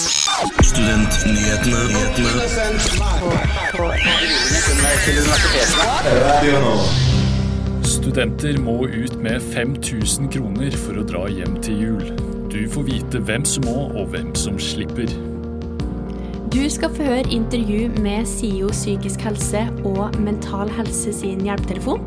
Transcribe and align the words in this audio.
Studentnyhetene. 0.00 1.80
Studenter 7.84 8.58
må 8.58 8.86
ut 8.86 9.14
med 9.20 9.42
5000 9.52 10.30
kroner 10.32 10.76
for 10.84 11.00
å 11.00 11.04
dra 11.04 11.26
hjem 11.28 11.58
til 11.60 11.82
jul. 11.84 12.06
Du 12.48 12.64
får 12.72 12.86
vite 12.86 13.20
hvem 13.28 13.44
som 13.44 13.68
må, 13.68 13.90
og 13.92 14.14
hvem 14.14 14.32
som 14.38 14.56
slipper. 14.56 15.12
Du 16.50 16.64
skal 16.72 16.90
få 16.96 17.02
høre 17.10 17.28
intervju 17.36 17.90
med 18.00 18.24
SIO 18.26 18.72
psykisk 18.72 19.20
helse 19.28 19.66
og 19.84 20.16
Mental 20.24 20.72
Helse 20.80 21.12
sin 21.14 21.44
hjelpetelefon. 21.44 22.00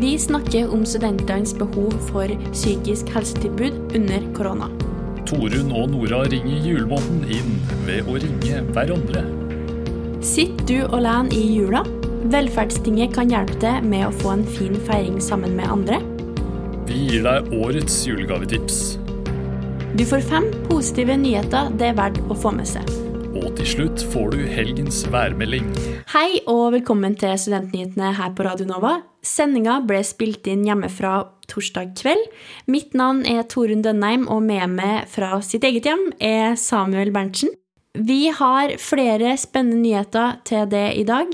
Vi 0.00 0.16
snakker 0.18 0.72
om 0.72 0.88
studentenes 0.88 1.52
behov 1.60 1.92
for 2.08 2.26
psykisk 2.56 3.12
helsetilbud 3.14 3.94
under 4.00 4.32
korona. 4.32 4.83
Torunn 5.24 5.72
og 5.72 5.88
Nora 5.92 6.20
ringer 6.28 6.66
julebåten 6.68 7.22
inn 7.32 7.54
ved 7.86 8.08
å 8.08 8.18
ringe 8.20 8.60
hverandre. 8.76 9.22
Sitter 10.24 10.66
du 10.68 10.96
alene 10.96 11.32
i 11.32 11.44
jula? 11.54 11.80
Velferdstinget 12.32 13.14
kan 13.16 13.32
hjelpe 13.32 13.56
deg 13.60 13.84
med 13.88 14.06
å 14.08 14.12
få 14.20 14.34
en 14.34 14.44
fin 14.56 14.76
feiring 14.86 15.16
sammen 15.24 15.56
med 15.56 15.68
andre. 15.68 16.00
Vi 16.88 17.06
gir 17.08 17.24
deg 17.24 17.48
årets 17.56 18.02
julegavetips. 18.04 18.82
Du 19.96 20.04
får 20.08 20.24
fem 20.28 20.50
positive 20.68 21.16
nyheter 21.16 21.72
det 21.78 21.92
er 21.92 21.96
verdt 21.96 22.20
å 22.28 22.36
få 22.36 22.52
med 22.56 22.68
seg. 22.68 22.88
Og 23.34 23.48
til 23.58 23.66
slutt 23.66 24.04
får 24.12 24.36
du 24.36 24.44
helgens 24.46 25.02
værmelding. 25.10 25.66
Hei 26.12 26.42
og 26.50 26.74
velkommen 26.76 27.16
til 27.18 27.32
Studentnyhetene 27.40 28.12
her 28.18 28.36
på 28.36 28.44
Radio 28.46 28.68
Nova. 28.68 28.98
Sendinga 29.24 29.80
ble 29.88 30.02
spilt 30.06 30.46
inn 30.52 30.66
hjemmefra 30.68 31.16
torsdag 31.50 31.94
kveld. 32.00 32.28
Mitt 32.70 32.94
navn 32.94 33.24
er 33.28 33.46
Torunn 33.48 33.82
Dønheim, 33.84 34.28
og 34.28 34.42
med 34.46 34.76
meg 34.76 35.08
fra 35.12 35.38
sitt 35.44 35.64
eget 35.64 35.88
hjem 35.88 36.08
er 36.20 36.58
Samuel 36.60 37.12
Berntsen. 37.14 37.54
Vi 37.94 38.26
har 38.34 38.74
flere 38.82 39.36
spennende 39.38 39.82
nyheter 39.84 40.40
til 40.44 40.66
det 40.70 40.86
i 40.98 41.04
dag. 41.06 41.30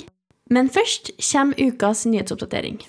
Men 0.51 0.67
først 0.69 1.13
kommer 1.23 1.55
ukas 1.63 2.07
nyhetsoppdatering. 2.11 2.83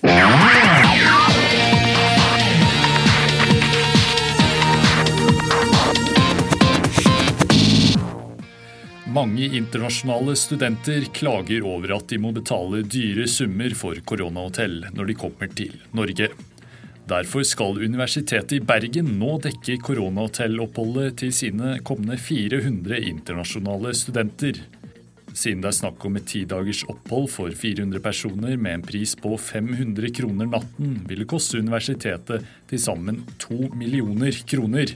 Mange 9.12 9.44
internasjonale 9.44 10.34
studenter 10.40 11.04
klager 11.14 11.66
over 11.68 11.98
at 11.98 12.08
de 12.08 12.18
må 12.18 12.30
betale 12.32 12.80
dyre 12.82 13.28
summer 13.28 13.74
for 13.76 13.98
koronahotell 14.08 14.86
når 14.96 15.10
de 15.10 15.16
kommer 15.20 15.52
til 15.52 15.76
Norge. 15.92 16.30
Derfor 17.08 17.42
skal 17.42 17.82
Universitetet 17.82 18.52
i 18.54 18.60
Bergen 18.62 19.18
nå 19.18 19.40
dekke 19.42 19.74
koronahotelloppholdet 19.82 21.16
til 21.24 21.32
sine 21.34 21.80
kommende 21.82 22.14
400 22.20 23.00
internasjonale 23.10 23.90
studenter. 23.98 24.60
Siden 25.34 25.62
det 25.64 25.70
er 25.72 25.80
snakk 25.80 26.04
om 26.06 26.16
et 26.20 26.28
tidagers 26.30 26.84
opphold 26.92 27.26
for 27.32 27.50
400 27.56 28.00
personer 28.04 28.56
med 28.56 28.72
en 28.76 28.84
pris 28.86 29.16
på 29.18 29.30
500 29.34 30.12
kroner 30.14 30.46
natten, 30.52 31.06
vil 31.08 31.18
det 31.24 31.30
koste 31.32 31.58
universitetet 31.58 32.44
til 32.70 32.80
sammen 32.80 33.24
2 33.42 33.72
millioner 33.74 34.32
kroner. 34.46 34.86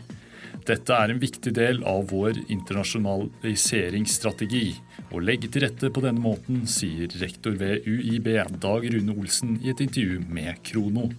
Dette 0.66 0.92
er 0.94 1.10
en 1.10 1.20
viktig 1.22 1.52
del 1.56 1.82
av 1.86 2.08
vår 2.10 2.32
internasjonaliseringsstrategi. 2.52 4.74
Å 5.10 5.18
legge 5.22 5.48
til 5.50 5.62
rette 5.66 5.90
på 5.90 6.00
denne 6.04 6.20
måten, 6.22 6.66
sier 6.70 7.08
rektor 7.22 7.52
ved 7.58 7.82
UiB 7.86 8.26
Dag 8.62 8.94
Rune 8.94 9.12
Olsen 9.16 9.60
i 9.62 9.70
et 9.74 9.80
intervju 9.82 10.20
med 10.26 10.54
Krono. 10.66 11.10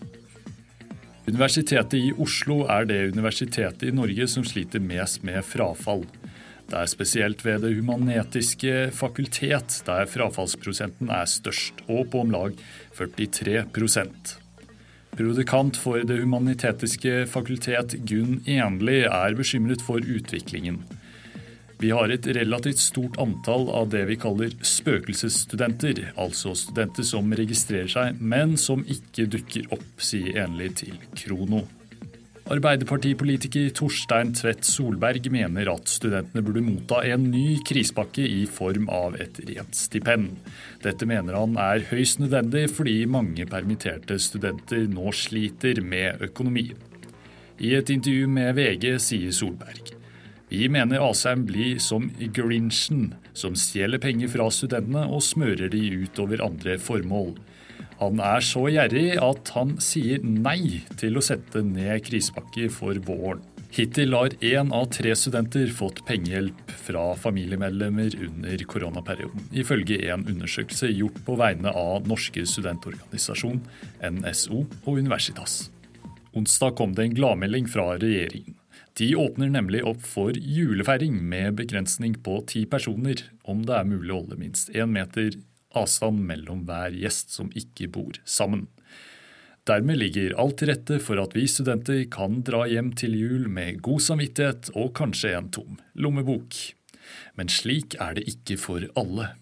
Universitetet 1.28 1.94
i 2.00 2.14
Oslo 2.24 2.62
er 2.72 2.86
det 2.88 3.02
universitetet 3.12 3.84
i 3.84 3.92
Norge 3.92 4.30
som 4.32 4.46
sliter 4.48 4.80
mest 4.80 5.26
med 5.28 5.44
frafall. 5.44 6.06
Det 6.68 6.76
er 6.80 6.88
spesielt 6.88 7.44
ved 7.44 7.66
Det 7.66 7.74
humanetiske 7.76 8.92
fakultet 8.96 9.82
der 9.88 10.08
frafallsprosenten 10.08 11.12
er 11.12 11.28
størst, 11.28 11.84
og 11.88 12.08
på 12.12 12.24
om 12.24 12.32
lag 12.32 12.56
43% 12.96 14.38
Prodikant 15.18 15.76
for 15.76 16.00
Det 16.08 16.22
humanitetiske 16.22 17.26
fakultet, 17.28 17.98
Gunn 18.08 18.40
Enli, 18.48 19.02
er 19.04 19.36
bekymret 19.36 19.84
for 19.84 20.00
utviklingen. 20.00 20.84
Vi 21.78 21.92
har 21.94 22.10
et 22.10 22.26
relativt 22.34 22.80
stort 22.82 23.20
antall 23.22 23.68
av 23.70 23.92
det 23.94 24.04
vi 24.10 24.18
kaller 24.18 24.54
spøkelsesstudenter, 24.66 26.08
altså 26.18 26.56
studenter 26.58 27.06
som 27.06 27.30
registrerer 27.38 27.92
seg, 27.92 28.18
men 28.18 28.56
som 28.58 28.82
ikke 28.82 29.28
dukker 29.38 29.68
opp, 29.76 29.90
sier 30.02 30.40
Enli 30.42 30.72
til 30.74 30.96
Krono. 31.14 31.68
Arbeiderpartipolitiker 32.48 33.68
Torstein 33.76 34.32
Tvedt 34.34 34.64
Solberg 34.66 35.26
mener 35.34 35.68
at 35.70 35.92
studentene 35.92 36.42
burde 36.48 36.64
motta 36.64 37.02
en 37.06 37.28
ny 37.30 37.60
krisepakke 37.68 38.24
i 38.24 38.46
form 38.50 38.88
av 38.90 39.20
et 39.22 39.38
rent 39.50 39.76
stipend. 39.76 40.32
Dette 40.82 41.06
mener 41.10 41.36
han 41.38 41.60
er 41.60 41.84
høyst 41.92 42.24
nødvendig 42.24 42.70
fordi 42.72 43.02
mange 43.12 43.46
permitterte 43.52 44.18
studenter 44.24 44.88
nå 44.90 45.12
sliter 45.12 45.84
med 45.84 46.24
økonomien. 46.32 46.80
I 47.60 47.76
et 47.76 47.92
intervju 47.92 48.32
med 48.32 48.56
VG 48.56 48.94
sier 49.02 49.36
Solberg 49.36 49.97
vi 50.50 50.70
mener 50.72 51.04
Asheim 51.04 51.44
blir 51.46 51.80
som 51.84 52.08
Grinchen, 52.34 53.16
som 53.34 53.56
stjeler 53.60 54.00
penger 54.00 54.32
fra 54.32 54.48
studentene 54.54 55.04
og 55.12 55.26
smører 55.26 55.68
de 55.74 55.84
utover 56.06 56.44
andre 56.46 56.78
formål. 56.80 57.34
Han 58.00 58.22
er 58.24 58.46
så 58.46 58.68
gjerrig 58.72 59.18
at 59.20 59.52
han 59.58 59.76
sier 59.82 60.24
nei 60.24 60.86
til 61.02 61.18
å 61.18 61.24
sette 61.26 61.64
ned 61.66 62.06
krisepakke 62.06 62.70
for 62.72 63.00
våren. 63.04 63.44
Hittil 63.76 64.16
har 64.16 64.32
én 64.40 64.70
av 64.72 64.86
tre 64.96 65.12
studenter 65.20 65.68
fått 65.76 66.00
pengehjelp 66.08 66.72
fra 66.86 67.10
familiemedlemmer 67.20 68.16
under 68.24 68.64
koronaperioden, 68.72 69.50
ifølge 69.52 70.00
en 70.14 70.24
undersøkelse 70.32 70.94
gjort 70.94 71.20
på 71.28 71.36
vegne 71.38 71.74
av 71.76 72.08
Norske 72.08 72.46
studentorganisasjon, 72.48 73.60
NSO 74.22 74.62
og 74.64 74.94
Universitas. 74.96 75.66
Onsdag 76.38 76.78
kom 76.80 76.96
det 76.96 77.10
en 77.10 77.20
gladmelding 77.20 77.68
fra 77.68 77.90
regjeringen. 78.00 78.56
De 78.98 79.12
åpner 79.16 79.52
nemlig 79.54 79.84
opp 79.86 80.02
for 80.02 80.34
julefeiring 80.34 81.20
med 81.30 81.60
begrensning 81.60 82.16
på 82.26 82.40
ti 82.50 82.64
personer, 82.66 83.22
om 83.46 83.62
det 83.68 83.76
er 83.78 83.86
mulig 83.86 84.10
å 84.14 84.24
holde 84.24 84.40
minst 84.42 84.72
én 84.74 84.90
meter 84.96 85.36
avstand 85.78 86.24
mellom 86.26 86.64
hver 86.66 86.96
gjest 86.98 87.36
som 87.36 87.52
ikke 87.54 87.92
bor 87.94 88.18
sammen. 88.26 88.66
Dermed 89.68 90.00
ligger 90.00 90.34
alt 90.40 90.58
til 90.62 90.72
rette 90.72 90.98
for 91.04 91.20
at 91.22 91.36
vi 91.36 91.44
studenter 91.52 92.06
kan 92.10 92.40
dra 92.48 92.64
hjem 92.72 92.94
til 92.98 93.18
jul 93.20 93.50
med 93.52 93.82
god 93.86 94.06
samvittighet 94.06 94.72
og 94.80 94.94
kanskje 94.98 95.34
en 95.36 95.52
tom 95.54 95.76
lommebok. 95.94 96.56
Men 97.36 97.52
slik 97.52 97.98
er 98.02 98.16
det 98.18 98.26
ikke 98.32 98.58
for 98.62 98.88
alle. 98.98 99.34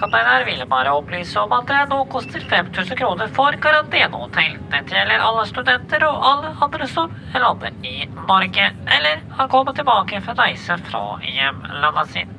Kaptein 0.00 0.24
her 0.24 0.44
ville 0.44 0.64
bare 0.66 0.92
opplyse 0.96 1.40
om 1.42 1.50
at 1.52 1.66
det 1.68 1.80
nå 1.90 1.98
koster 2.08 2.40
5000 2.48 2.96
kroner 2.96 3.28
for 3.36 3.56
karantenehotell. 3.60 4.54
Dette 4.72 4.96
gjelder 4.96 5.24
alle 5.26 5.42
studenter 5.50 6.06
og 6.08 6.24
alle 6.30 6.52
andre 6.64 6.88
som 6.88 7.12
lander 7.34 7.76
i 7.84 8.06
Norge, 8.14 8.70
eller 8.96 9.20
har 9.36 9.50
kommet 9.52 9.76
tilbake 9.76 10.22
fra 10.24 10.36
reise 10.40 10.78
fra 10.88 11.02
hjemlandet 11.26 12.14
sitt. 12.14 12.32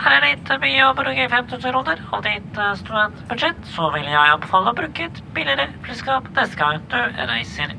Her 0.00 0.16
er 0.16 0.22
det 0.22 0.30
ikke 0.36 0.60
mye 0.62 0.86
å 0.86 0.94
bruke 1.02 1.28
5000 1.34 1.74
kroner. 1.74 2.06
Av 2.14 2.22
ditt 2.24 2.62
studentbudsjett 2.84 3.66
så 3.74 3.90
vil 3.96 4.06
jeg 4.06 4.36
anbefale 4.36 4.70
å 4.70 4.78
bruke 4.78 5.10
et 5.10 5.22
billigere 5.34 5.66
flyskap 5.82 6.30
neste 6.38 6.62
gang 6.62 6.78
du 6.94 6.98
reiser. 7.34 7.74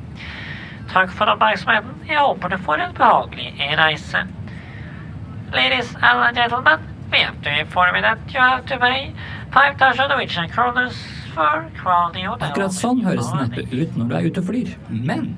Takk 0.91 1.15
for 1.15 1.31
oppmerksomheten. 1.31 2.01
Jeg 2.11 2.19
håper 2.19 2.51
du 2.51 2.59
får 2.67 2.83
en 2.83 2.97
behagelig 2.99 3.75
reise. 3.79 4.27
Ladies 5.55 5.95
and 6.03 6.35
gentlemen, 6.35 6.90
we 7.11 7.19
have 7.19 7.41
to 7.41 7.59
inform 7.59 7.95
you 7.95 8.01
that 8.01 8.19
you 8.33 8.39
have 8.39 8.65
to 8.65 8.77
pay 8.79 9.13
5000 9.51 10.09
Norwegian 10.09 10.49
kroners 10.49 10.95
for 11.33 11.69
Crowley 11.75 12.23
Hotel. 12.23 12.49
Akkurat 12.49 12.75
sånn 12.75 13.01
høres 13.05 13.31
neppe 13.35 13.65
ut 13.71 13.97
når 13.99 14.07
du 14.07 14.15
er 14.17 14.27
ute 14.27 14.43
og 14.43 14.47
flyr. 14.47 14.75
Men 14.89 15.31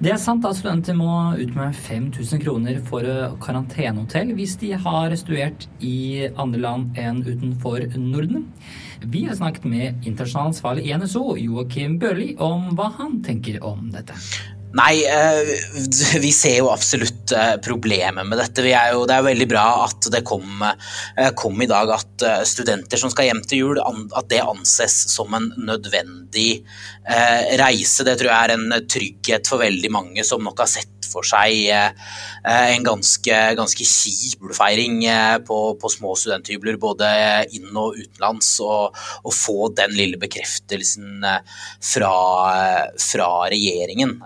det 0.00 0.14
er 0.14 0.20
sant 0.20 0.46
at 0.48 0.56
studenter 0.56 0.96
må 0.96 1.34
ut 1.36 1.50
med 1.56 1.76
5000 1.76 2.40
kroner 2.40 2.78
for 2.88 3.04
karantenehotell 3.44 4.32
hvis 4.38 4.56
de 4.62 4.72
har 4.86 5.16
studert 5.20 5.66
i 5.84 6.30
andre 6.40 6.62
land 6.62 7.00
enn 7.00 7.20
utenfor 7.26 7.84
Norden. 8.00 8.46
Vi 9.00 9.26
har 9.28 9.36
snakket 9.36 9.68
med 9.68 10.08
internasjonal 10.08 10.54
ansvarlig 10.54 10.86
i 10.88 10.96
NSO, 10.96 11.34
Joakim 11.40 11.98
Børli, 12.00 12.32
om 12.40 12.72
hva 12.76 12.88
han 12.96 13.20
tenker 13.24 13.60
om 13.64 13.88
dette. 13.92 14.16
Nei, 14.76 15.02
vi 16.22 16.30
ser 16.34 16.60
jo 16.60 16.68
absolutt 16.70 17.32
problemet 17.64 18.28
med 18.28 18.38
dette. 18.38 18.62
Jo, 18.70 19.02
det 19.08 19.16
er 19.16 19.26
veldig 19.26 19.48
bra 19.50 19.64
at 19.86 20.06
det 20.14 20.22
kom, 20.28 20.62
kom, 21.38 21.58
i 21.62 21.68
dag 21.70 21.90
at 21.96 22.26
studenter 22.46 23.00
som 23.00 23.10
skal 23.10 23.30
hjem 23.30 23.42
til 23.50 23.64
jul, 23.64 23.82
at 23.82 24.30
det 24.30 24.44
anses 24.44 24.94
som 25.10 25.34
en 25.34 25.50
nødvendig 25.58 26.62
reise. 27.58 28.06
Det 28.06 28.14
tror 28.20 28.30
jeg 28.30 28.40
er 28.46 28.54
en 28.54 28.86
trygghet 28.86 29.50
for 29.50 29.64
veldig 29.64 29.90
mange 29.90 30.26
som 30.26 30.46
nok 30.46 30.62
har 30.62 30.70
sett 30.70 30.99
for 31.10 31.26
seg 31.26 31.68
en 31.70 32.86
ganske, 32.86 33.38
ganske 33.58 33.86
kjip 33.86 34.40
julefeiring 34.40 35.02
på, 35.46 35.58
på, 35.80 35.90
små 35.92 36.14
studenthybler 36.18 36.78
både 36.80 37.08
inn- 37.56 37.76
og 37.76 37.98
utenlands, 37.98 38.52
og, 38.64 38.96
og, 39.24 39.32
få 39.34 39.70
den 39.76 39.94
lille 39.96 40.20
bekreftelsen 40.20 41.24
fra, 41.92 42.14
fra 43.00 43.30
regjeringen. 43.52 44.16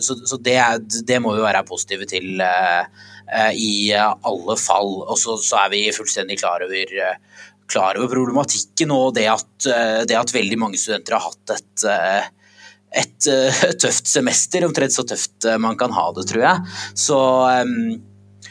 Så, 0.00 0.18
så 0.28 0.38
det, 0.42 0.58
det, 1.08 1.20
må 1.22 1.34
vi 1.36 1.44
være 1.44 1.66
positive 1.68 2.08
til 2.08 2.38
i 2.38 3.72
alle 3.94 4.58
fall. 4.60 4.94
Og 5.04 5.18
så, 5.20 5.36
så 5.42 5.64
er 5.64 5.74
vi 5.74 5.84
fullstendig 5.94 6.40
klar 6.40 6.64
over 6.66 6.96
klar 7.68 7.98
over 8.00 8.08
problematikken 8.08 8.92
og 8.94 9.10
det 9.18 9.26
at, 9.28 9.48
det 10.08 10.16
at 10.16 10.32
veldig 10.32 10.56
mange 10.56 10.78
studenter 10.80 11.18
har 11.18 11.26
hatt 11.28 11.52
et 11.58 11.88
et, 12.90 13.26
eh, 13.28 13.64
tøft 13.82 14.08
semester, 14.08 14.64
omtrent 14.68 14.94
så 14.94 15.04
tøft 15.06 15.48
eh, 15.48 15.58
man 15.60 15.76
kan 15.78 15.92
ha 15.94 16.08
det, 16.16 16.28
tror 16.30 16.44
jeg. 16.44 16.78
Så, 16.96 17.18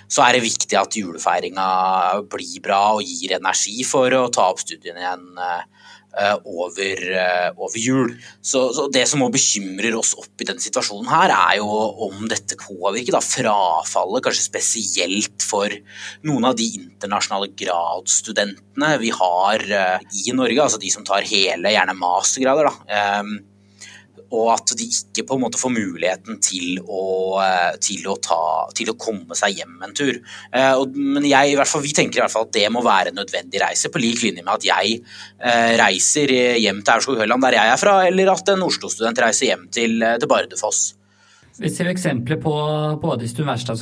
så 0.07 0.27
er 0.27 0.37
det 0.37 0.45
viktig 0.45 0.77
at 0.77 0.99
julefeiringa 0.99 1.71
blir 2.29 2.61
bra 2.63 2.83
og 2.97 3.07
gir 3.07 3.37
energi 3.39 3.81
for 3.87 4.13
å 4.13 4.27
ta 4.33 4.51
opp 4.51 4.61
studiene 4.61 5.01
igjen 5.01 5.25
eh, 5.41 5.65
over, 6.49 7.01
over 7.57 7.77
jul. 7.77 8.13
Så, 8.41 8.63
så, 8.73 8.87
Det 8.93 9.03
som 9.09 9.21
også 9.25 9.35
bekymrer 9.35 9.97
oss 9.97 10.15
opp 10.17 10.41
i 10.41 10.47
denne 10.49 10.63
situasjonen, 10.63 11.09
her 11.11 11.33
er 11.33 11.57
jo 11.59 11.67
om 12.07 12.23
dette 12.29 12.57
påvirker 12.61 13.17
da, 13.17 13.21
frafallet, 13.21 14.23
kanskje 14.25 14.47
spesielt 14.47 15.45
for 15.45 15.73
noen 16.25 16.49
av 16.49 16.57
de 16.57 16.71
internasjonale 16.79 17.51
gradsstudentene 17.57 18.95
vi 19.03 19.13
har 19.13 19.67
i 19.67 20.33
Norge, 20.33 20.63
altså 20.63 20.81
de 20.81 20.93
som 20.93 21.05
tar 21.05 21.27
hele, 21.29 21.75
gjerne 21.75 21.97
mastergrader. 22.01 22.71
da 22.71 23.37
og 24.35 24.49
at 24.53 24.73
de 24.77 24.87
ikke 24.87 25.25
på 25.27 25.37
en 25.37 25.43
måte 25.45 25.59
får 25.61 25.71
muligheten 25.73 26.39
til 26.43 26.81
å, 26.83 27.03
eh, 27.43 27.77
til 27.83 28.07
å, 28.11 28.17
ta, 28.23 28.67
til 28.75 28.91
å 28.91 28.97
komme 28.99 29.37
seg 29.37 29.61
hjem 29.61 29.77
en 29.85 29.95
tur. 29.97 30.19
Eh, 30.51 30.83
men 30.95 31.27
jeg, 31.27 31.53
i 31.53 31.57
hvert 31.59 31.71
fall, 31.71 31.85
vi 31.85 31.95
tenker 31.95 32.19
i 32.19 32.25
hvert 32.25 32.33
fall 32.33 32.47
at 32.49 32.55
det 32.57 32.67
må 32.73 32.83
være 32.85 33.13
en 33.13 33.21
nødvendig 33.21 33.63
reise, 33.63 33.91
på 33.93 34.01
lik 34.03 34.25
linje 34.25 34.43
med 34.43 34.53
at 34.57 34.67
jeg 34.67 34.99
eh, 34.99 35.73
reiser 35.79 36.33
hjem 36.59 36.83
til 36.83 36.97
Aurskog-Høland, 36.97 37.47
der 37.47 37.59
jeg 37.61 37.73
er 37.73 37.81
fra, 37.81 37.97
eller 38.09 38.33
at 38.35 38.53
en 38.53 38.67
Oslo-student 38.67 39.23
reiser 39.23 39.53
hjem 39.53 39.67
til, 39.71 39.99
til 40.03 40.31
Bardufoss. 40.31 40.96
Vi 41.57 41.69
ser 41.73 41.89
eksempler 41.89 42.37
på 42.41 42.53
både 43.01 43.25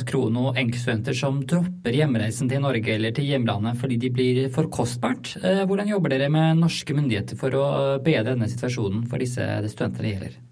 Krono 0.08 0.46
og 0.50 0.56
enkeltstudenter 0.56 1.16
som 1.16 1.42
dropper 1.44 1.92
hjemreisen 1.92 2.48
til 2.48 2.62
Norge 2.64 2.94
eller 2.94 3.12
til 3.12 3.28
hjemlandet 3.28 3.76
fordi 3.80 3.98
de 4.00 4.10
blir 4.10 4.42
for 4.54 4.70
kostbart. 4.72 5.34
Hvordan 5.42 5.92
jobber 5.92 6.14
dere 6.14 6.30
med 6.32 6.62
norske 6.62 6.96
myndigheter 6.96 7.36
for 7.36 7.52
å 7.52 7.68
bedre 8.00 8.32
denne 8.32 8.48
situasjonen 8.48 9.04
for 9.10 9.20
disse 9.20 9.44
studentene 9.68 10.06
det 10.08 10.14
gjelder? 10.14 10.42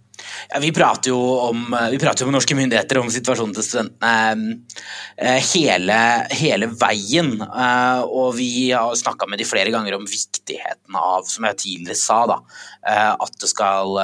Ja, 0.49 0.61
vi 0.61 0.73
prater 0.75 1.11
jo 1.13 1.19
om, 1.49 1.77
vi 1.91 1.99
prater 1.99 2.27
med 2.27 2.37
norske 2.37 2.57
myndigheter 2.57 3.01
om 3.01 3.11
situasjonen 3.13 3.55
til 3.57 3.67
studentene 3.67 4.57
eh, 5.17 5.41
hele, 5.53 5.99
hele 6.35 6.69
veien. 6.81 7.33
Eh, 7.45 8.03
og 8.05 8.35
vi 8.39 8.71
har 8.73 8.95
snakka 8.99 9.29
med 9.31 9.41
de 9.41 9.49
flere 9.49 9.73
ganger 9.75 9.97
om 9.99 10.07
viktigheten 10.09 10.99
av, 10.99 11.25
som 11.31 11.49
jeg 11.49 11.61
tidligere 11.63 11.99
sa, 11.99 12.21
da, 12.31 12.39
eh, 12.87 13.13
at 13.13 13.39
det 13.41 13.51
skal 13.51 13.97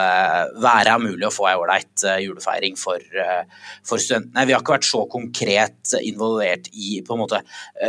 være 0.60 0.96
mulig 1.02 1.28
å 1.28 1.34
få 1.34 1.48
ei 1.50 1.58
ålreit 1.58 2.06
julefeiring 2.24 2.78
for, 2.80 3.04
for, 3.86 4.00
studentene. 4.00 4.46
Vi 4.48 4.56
har 4.56 4.62
ikke 4.62 4.76
vært 4.78 4.88
så 4.88 5.04
konkret 5.10 5.94
involvert 6.00 6.70
i 6.72 7.00
måte, 7.10 7.42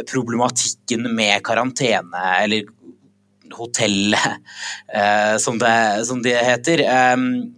problematikken 0.10 1.08
med 1.16 1.44
karantene 1.46 2.24
eller 2.42 2.70
hotellet, 3.56 4.42
eh, 4.94 5.36
som, 5.42 5.60
det, 5.62 5.74
som, 6.08 6.22
det, 6.24 6.38
heter. 6.46 6.86
Eh, 6.86 7.18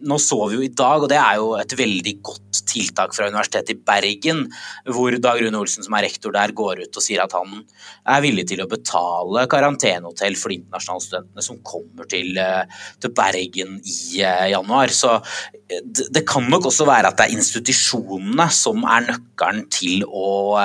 nå 0.09 0.19
så 0.21 0.39
vi 0.47 0.59
jo 0.59 0.65
i 0.65 0.73
dag, 0.73 1.03
og 1.05 1.11
det 1.11 1.19
er 1.21 1.41
jo 1.41 1.53
et 1.59 1.77
veldig 1.79 2.15
godt 2.21 2.42
tiltak 2.69 3.15
fra 3.15 3.29
Universitetet 3.31 3.75
i 3.75 3.79
Bergen, 3.87 4.45
hvor 4.89 5.15
Dag 5.21 5.41
Rune 5.41 5.59
Olsen, 5.59 5.85
som 5.85 5.95
er 5.97 6.07
rektor 6.07 6.33
der, 6.35 6.53
går 6.55 6.83
ut 6.85 6.99
og 6.99 7.05
sier 7.05 7.23
at 7.23 7.35
han 7.37 7.63
er 8.09 8.23
villig 8.23 8.45
til 8.49 8.63
å 8.63 8.69
betale 8.69 9.45
karantenehotell 9.51 10.35
for 10.39 10.51
de 10.51 10.59
internasjonale 10.61 11.05
studentene 11.05 11.45
som 11.45 11.59
kommer 11.65 12.07
til, 12.09 12.37
eh, 12.37 12.63
til 12.99 13.13
Bergen 13.15 13.79
i 13.79 14.21
eh, 14.21 14.49
januar. 14.53 14.91
Så 14.93 15.15
eh, 15.15 15.81
det, 15.85 16.25
kan 16.27 16.49
nok 16.49 16.67
også 16.69 16.87
være 16.87 17.11
at 17.11 17.19
det 17.19 17.27
er 17.27 17.37
institusjonene 17.37 18.47
som 18.53 18.83
er 18.83 19.07
nøkkelen 19.09 19.65
til 19.73 20.05
å, 20.07 20.59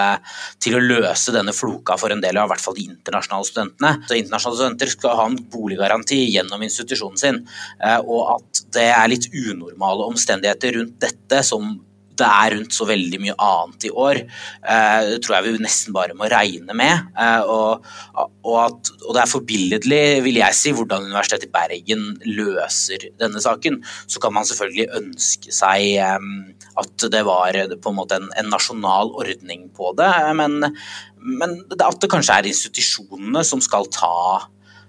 til 0.62 0.78
å 0.78 0.82
løse 0.82 1.34
denne 1.34 1.54
floka 1.56 1.98
for 2.00 2.14
en 2.14 2.22
del 2.22 2.38
av 2.38 2.48
i 2.48 2.54
hvert 2.54 2.64
fall 2.64 2.78
de 2.78 2.88
internasjonale 2.88 3.48
studentene. 3.48 3.94
Så 4.08 4.18
internasjonale 4.18 4.60
studenter 4.60 4.94
skal 4.94 5.18
ha 5.18 5.28
en 5.30 5.38
boliggaranti 5.52 6.20
gjennom 6.34 6.62
institusjonen 6.66 7.20
sin, 7.20 7.42
og 8.04 8.36
at 8.36 8.62
det 8.74 8.88
er 8.92 9.10
litt 9.10 9.28
unormale 9.32 10.06
omstendigheter 10.12 10.78
rundt 10.78 10.98
dette 11.02 11.42
som 11.46 11.76
det 12.20 12.28
er 12.28 12.54
rundt 12.54 12.74
så 12.74 12.86
veldig 12.88 13.20
mye 13.22 13.36
annet 13.44 13.86
i 13.88 13.92
år. 13.92 14.20
Eh, 14.22 15.00
det 15.12 15.20
tror 15.24 15.38
jeg 15.38 15.46
vi 15.46 15.62
nesten 15.64 15.96
bare 15.96 16.16
må 16.18 16.28
regne 16.30 16.76
med. 16.76 17.08
Eh, 17.18 17.42
og, 17.48 17.86
og, 18.18 18.56
at, 18.64 18.92
og 19.06 19.16
det 19.16 19.22
er 19.22 19.32
forbilledlig, 19.32 20.02
vil 20.26 20.40
jeg 20.40 20.58
si, 20.58 20.74
hvordan 20.76 21.08
Universitetet 21.08 21.48
i 21.48 21.54
Bergen 21.54 22.04
løser 22.26 23.08
denne 23.20 23.42
saken. 23.44 23.80
Så 24.06 24.22
kan 24.22 24.34
man 24.36 24.48
selvfølgelig 24.48 24.88
ønske 25.00 25.54
seg 25.54 25.98
at 26.78 27.08
det 27.10 27.24
var 27.26 27.56
på 27.82 27.90
en 27.90 27.96
måte 27.96 28.18
en, 28.18 28.28
en 28.38 28.52
nasjonal 28.52 29.10
ordning 29.18 29.66
på 29.74 29.90
det, 29.98 30.10
men, 30.38 30.60
men 31.18 31.58
at 31.74 31.98
det 32.02 32.10
kanskje 32.12 32.38
er 32.38 32.48
institusjonene 32.50 33.42
som 33.46 33.62
skal 33.64 33.88
ta 33.94 34.46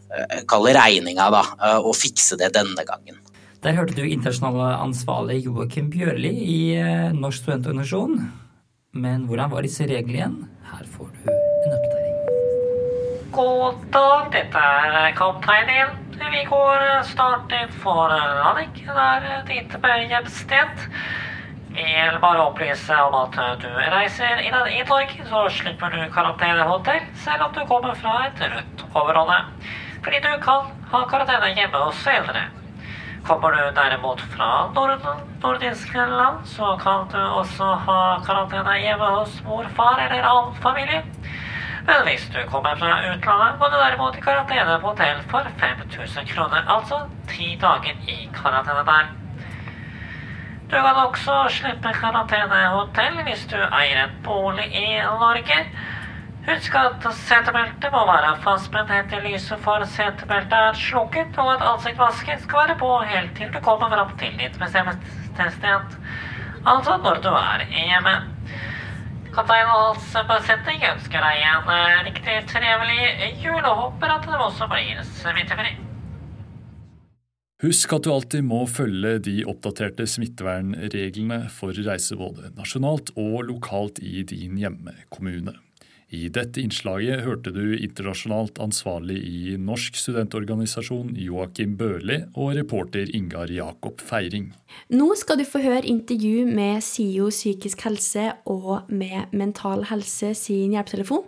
Eh, 0.09 0.41
kalle 0.49 0.73
regninga, 0.73 1.27
da, 1.29 1.43
eh, 1.61 1.79
og 1.85 1.93
fikse 1.93 2.37
det 2.39 2.49
denne 2.55 2.81
gangen. 2.85 3.19
Der 3.59 3.75
hørte 3.75 3.91
du 3.91 4.05
internasjonale 4.07 4.77
ansvarlig 4.79 5.41
Joakim 5.43 5.89
Bjørli 5.91 6.29
i 6.31 6.59
eh, 6.79 7.09
Norsk 7.11 7.41
studentorganisasjon. 7.41 8.13
Men 8.95 9.25
hvordan 9.27 9.49
var 9.51 9.65
disse 9.65 9.83
reglene 9.83 10.15
igjen? 10.15 10.37
Her 10.69 10.85
får 10.87 11.09
du 11.11 11.25
en 11.27 11.73
oppdatering. 11.75 12.13
God 13.35 13.81
dag, 13.91 14.29
dette 14.31 14.61
er 14.63 15.09
kaptein 15.17 15.71
igjen. 15.73 15.91
Vi 16.19 16.43
går 16.47 16.85
snart 17.09 17.51
for 17.81 18.13
landing. 18.15 18.71
Det 18.79 18.95
er 19.03 19.43
ditt 19.49 19.75
hjemsted. 20.13 20.85
Vi 21.75 21.83
vil 21.83 22.19
bare 22.23 22.45
opplyse 22.45 23.01
om 23.09 23.17
at 23.25 23.35
du 23.59 23.67
reiser 23.95 24.39
innad 24.45 24.71
i 24.71 24.85
Norge, 24.87 25.25
så 25.27 25.43
slipper 25.57 25.91
du 25.97 25.99
karantenehotell 26.15 27.03
selv 27.25 27.49
om 27.49 27.51
du 27.59 27.59
kommer 27.67 27.99
fra 27.99 28.21
et 28.29 28.39
rødt 28.55 28.87
område 28.93 29.43
fordi 29.99 30.23
du 30.23 30.31
kan 30.39 30.71
ha 30.93 31.03
karantene 31.11 31.51
hjemme 31.59 31.83
hos 31.83 31.99
foreldre. 32.07 32.47
Kommer 33.27 33.51
du 33.51 33.71
derimot 33.75 34.21
fra 34.21 34.71
Norden, 34.75 35.21
nordiske 35.43 36.05
land, 36.05 36.45
så 36.45 36.77
kan 36.83 37.07
du 37.11 37.19
også 37.19 37.73
ha 37.85 37.99
karantene 38.25 38.77
hjemme 38.79 39.11
hos 39.19 39.37
mor, 39.45 39.67
far 39.75 40.01
eller 40.05 40.23
annen 40.23 40.55
familie. 40.63 41.03
Men 41.87 42.03
hvis 42.07 42.25
du 42.33 42.39
kommer 42.51 42.75
fra 42.79 42.99
utlandet, 43.11 43.59
må 43.59 43.69
du 43.69 43.77
derimot 43.77 44.17
i 44.17 44.25
karantene 44.25 44.79
på 44.81 44.91
hotell 44.93 45.23
for 45.31 45.47
5000 45.61 46.27
kroner, 46.33 46.65
altså 46.67 47.03
ti 47.27 47.55
dager 47.61 47.95
i 48.07 48.29
karantene 48.35 48.85
der. 48.91 49.15
Du 50.69 50.75
kan 50.75 50.95
også 51.01 51.35
slippe 51.49 51.93
karantenehotell 51.97 53.23
hvis 53.25 53.47
du 53.49 53.57
eier 53.57 54.03
en 54.03 54.11
bolig 54.25 54.67
i 54.69 54.99
Norge. 55.01 55.63
Husk 56.49 56.73
at 56.79 57.03
setebeltet 57.13 57.91
må 57.93 57.99
være 58.09 58.31
fastspent 58.41 58.89
til 59.11 59.21
lyset 59.21 59.59
for 59.61 59.83
setebeltet 59.85 60.55
er 60.57 60.79
slukket, 60.81 61.35
og 61.37 61.51
at 61.53 61.65
ansiktsvasken 61.75 62.41
skal 62.41 62.63
være 62.63 62.77
på 62.79 62.89
helt 63.11 63.35
til 63.37 63.51
du 63.53 63.59
kommer 63.67 63.91
fram 63.93 64.15
til 64.17 64.33
ditt 64.39 64.57
bestemmelsessted. 64.57 65.99
Altså 66.65 66.97
når 67.03 67.21
du 67.27 67.29
er 67.37 67.67
hjemme. 67.69 68.15
Kaptein 69.35 69.69
og 69.75 69.83
hans 69.91 70.17
besetning 70.31 70.81
ønsker 70.89 71.21
deg 71.27 71.45
en 71.51 71.69
eh, 71.75 72.01
riktig 72.09 72.39
trevelig 72.49 73.29
jul 73.45 73.61
og 73.61 73.83
håper 73.83 74.15
at 74.15 74.25
det 74.25 74.41
også 74.47 74.71
blir 74.73 75.05
smittefri. 75.05 75.77
Husk 77.61 77.93
at 77.93 78.07
du 78.07 78.13
alltid 78.15 78.41
må 78.49 78.65
følge 78.65 79.17
de 79.29 79.37
oppdaterte 79.45 80.09
smittevernreglene 80.09 81.43
for 81.53 81.77
reise 81.77 82.17
både 82.17 82.55
nasjonalt 82.57 83.13
og 83.19 83.43
lokalt 83.51 84.01
i 84.01 84.23
din 84.25 84.57
hjemmekommune. 84.57 85.59
I 86.09 86.25
dette 86.33 86.57
innslaget 86.57 87.21
hørte 87.21 87.51
du 87.53 87.75
internasjonalt 87.77 88.57
ansvarlig 88.63 89.19
i 89.29 89.57
Norsk 89.61 89.97
studentorganisasjon 89.99 91.11
Joakim 91.21 91.75
Børli 91.77 92.23
og 92.33 92.55
reporter 92.57 93.11
Ingar 93.13 93.51
Jakob 93.53 94.01
Feiring. 94.01 94.47
Nå 94.89 95.11
skal 95.21 95.37
du 95.37 95.45
få 95.45 95.61
høre 95.61 95.85
intervju 95.85 96.47
med 96.49 96.81
SIO 96.85 97.29
psykisk 97.29 97.85
helse 97.85 98.25
og 98.49 98.89
med 98.89 99.29
Mental 99.37 99.85
Helse 99.91 100.33
sin 100.33 100.73
hjelpetelefon. 100.73 101.27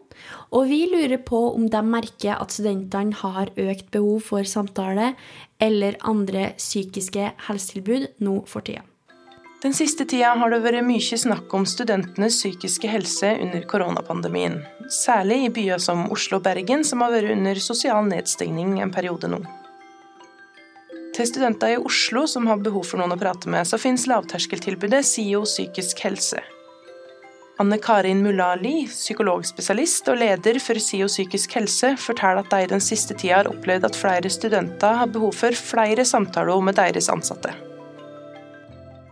Og 0.49 0.65
vi 0.73 0.87
lurer 0.89 1.21
på 1.29 1.43
om 1.53 1.69
de 1.69 1.81
merker 1.85 2.41
at 2.41 2.57
studentene 2.57 3.13
har 3.21 3.53
økt 3.61 3.91
behov 3.93 4.25
for 4.31 4.49
samtale 4.49 5.13
eller 5.61 5.99
andre 6.01 6.55
psykiske 6.57 7.35
helsetilbud 7.45 8.15
nå 8.25 8.39
for 8.49 8.65
tida. 8.65 8.81
Den 9.61 9.73
siste 9.77 10.07
tida 10.09 10.31
har 10.41 10.49
det 10.49 10.57
vært 10.63 10.81
mye 10.87 11.17
snakk 11.21 11.51
om 11.53 11.67
studentenes 11.69 12.39
psykiske 12.39 12.89
helse 12.89 13.29
under 13.43 13.61
koronapandemien. 13.69 14.55
Særlig 14.89 15.37
i 15.45 15.51
byer 15.53 15.83
som 15.83 16.07
Oslo 16.09 16.39
og 16.39 16.47
Bergen, 16.47 16.81
som 16.87 17.03
har 17.05 17.13
vært 17.13 17.35
under 17.35 17.61
sosial 17.61 18.07
nedstengning 18.09 18.79
en 18.81 18.93
periode 18.93 19.29
nå. 19.29 19.43
Til 21.13 21.29
studenter 21.29 21.75
i 21.75 21.77
Oslo 21.77 22.25
som 22.25 22.49
har 22.49 22.63
behov 22.65 22.89
for 22.89 23.03
noen 23.03 23.13
å 23.13 23.19
prate 23.21 23.53
med, 23.53 23.69
så 23.69 23.77
finnes 23.77 24.07
lavterskeltilbudet 24.09 25.05
SIO 25.05 25.45
psykisk 25.45 26.01
helse. 26.07 26.41
Anne 27.61 27.77
Karin 27.77 28.23
Mulali, 28.25 28.87
psykologspesialist 28.89 30.09
og 30.09 30.23
leder 30.23 30.57
for 30.63 30.81
SIO 30.81 31.05
psykisk 31.11 31.59
helse, 31.59 31.93
forteller 32.01 32.41
at 32.41 32.55
de 32.55 32.73
den 32.73 32.81
siste 32.81 33.13
tida 33.13 33.43
har 33.43 33.51
opplevd 33.51 33.91
at 33.91 34.05
flere 34.07 34.31
studenter 34.33 35.03
har 35.03 35.13
behov 35.13 35.37
for 35.37 35.53
flere 35.53 36.07
samtaler 36.07 36.65
med 36.65 36.81
deres 36.81 37.13
ansatte. 37.13 37.53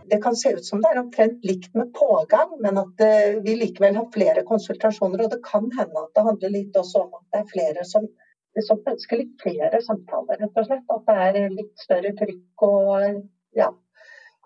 Det 0.10 0.22
kan 0.24 0.36
se 0.36 0.52
ut 0.56 0.66
som 0.66 0.82
det 0.82 0.90
er 0.92 1.02
omtrent 1.02 1.44
likt 1.46 1.76
med 1.78 1.92
pågang, 1.94 2.56
men 2.64 2.80
at 2.82 3.04
eh, 3.06 3.38
vi 3.46 3.56
likevel 3.60 4.00
har 4.00 4.08
flere 4.14 4.46
konsultasjoner. 4.48 5.26
Og 5.26 5.34
det 5.34 5.42
kan 5.46 5.68
hende 5.78 6.06
at 6.06 6.16
det 6.16 6.26
handler 6.30 6.56
litt 6.56 6.80
også 6.80 7.06
om 7.06 7.20
at 7.20 7.26
det 7.28 7.42
er 7.44 7.52
flere 7.52 7.86
som, 7.88 8.08
som 8.68 8.82
ønsker 8.94 9.22
litt 9.22 9.36
flere 9.44 9.82
samtaler, 9.86 10.42
rett 10.42 10.64
og 10.64 10.70
slett. 10.70 10.96
At 10.96 11.06
det 11.10 11.20
er 11.28 11.56
litt 11.58 11.86
større 11.86 12.16
trykk 12.22 12.68
og 12.70 13.22
ja, 13.58 13.70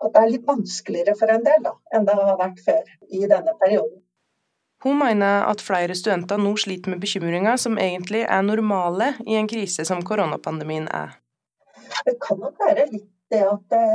at 0.04 0.14
det 0.14 0.22
er 0.22 0.32
litt 0.32 0.48
vanskeligere 0.48 1.14
for 1.18 1.32
en 1.32 1.44
del 1.46 1.62
da, 1.64 1.76
enn 1.94 2.08
det 2.08 2.16
har 2.18 2.40
vært 2.40 2.60
før 2.64 2.96
i 3.08 3.24
denne 3.30 3.54
perioden. 3.60 4.00
Hun 4.84 4.98
mener 5.00 5.46
at 5.48 5.62
flere 5.64 5.94
studenter 5.96 6.36
nå 6.36 6.50
sliter 6.60 6.92
med 6.92 7.00
bekymringer 7.00 7.56
som 7.60 7.78
egentlig 7.80 8.26
er 8.28 8.42
normale 8.44 9.14
i 9.24 9.38
en 9.38 9.48
krise 9.48 9.86
som 9.88 10.02
koronapandemien 10.04 10.90
er. 10.92 11.14
Det 12.04 12.18
kan 12.20 12.40
nok 12.42 12.60
være 12.60 12.90
litt 12.90 13.08
det 13.32 13.40
at 13.46 13.64
det, 13.72 13.86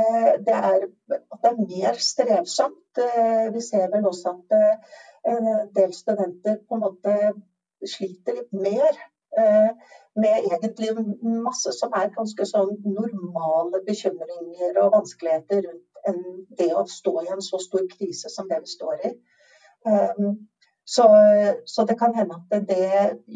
det, 0.46 0.56
er, 0.56 0.86
at 1.18 1.38
det 1.42 1.50
er, 1.50 1.62
mer 1.68 2.00
strevsomt. 2.02 2.98
Eh, 2.98 3.46
vi 3.54 3.62
ser 3.64 3.88
vel 3.94 4.08
også 4.10 4.34
at 4.34 4.56
eh, 4.58 4.98
en 5.32 5.48
del 5.76 5.94
studenter 5.94 6.58
på 6.68 6.76
en 6.76 6.84
måte 6.84 7.16
sliter 7.86 8.40
litt 8.40 8.52
mer 8.52 8.90
eh, 9.38 9.70
med 10.20 10.48
egentlig 10.50 10.90
masse 11.22 11.72
som 11.76 11.94
er 11.96 12.12
ganske 12.16 12.46
sånn 12.48 12.74
normale 12.84 13.82
bekymringer 13.86 14.82
og 14.82 14.96
vanskeligheter 14.98 15.68
rundt 15.68 15.86
det 16.58 16.70
å 16.74 16.86
stå 16.88 17.12
i 17.22 17.30
en 17.30 17.42
så 17.44 17.60
stor 17.60 17.84
krise 17.92 18.30
som 18.32 18.48
det 18.48 18.62
vi 18.62 18.70
står 18.72 19.02
i. 19.04 19.10
Så, 20.88 21.04
så, 21.68 21.84
det 21.84 21.96
kan 22.00 22.14
hende 22.16 22.38
at 22.38 22.64
det 22.66 22.86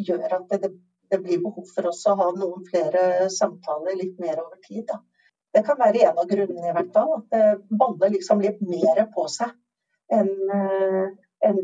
gjør 0.08 0.32
at 0.38 0.54
det, 0.62 0.70
det, 1.12 1.18
blir 1.22 1.42
behov 1.44 1.68
for 1.74 1.90
oss 1.90 2.00
å 2.08 2.16
ha 2.18 2.30
noen 2.34 2.64
flere 2.66 3.28
samtaler 3.30 4.00
litt 4.00 4.16
mer 4.18 4.40
over 4.42 4.56
tid. 4.64 4.88
Da. 4.88 4.98
Det 5.54 5.62
kan 5.66 5.78
være 5.78 6.08
en 6.08 6.18
av 6.18 6.26
grunnene, 6.30 6.70
i 6.70 6.74
hvert 6.74 6.94
fall. 6.94 7.12
At 7.20 7.34
det 7.34 7.78
baller 7.80 8.14
liksom 8.14 8.42
litt 8.42 8.62
mer 8.64 9.04
på 9.14 9.28
seg 9.30 9.54
enn 10.12 10.32
eh, 10.52 11.12
enn 11.44 11.60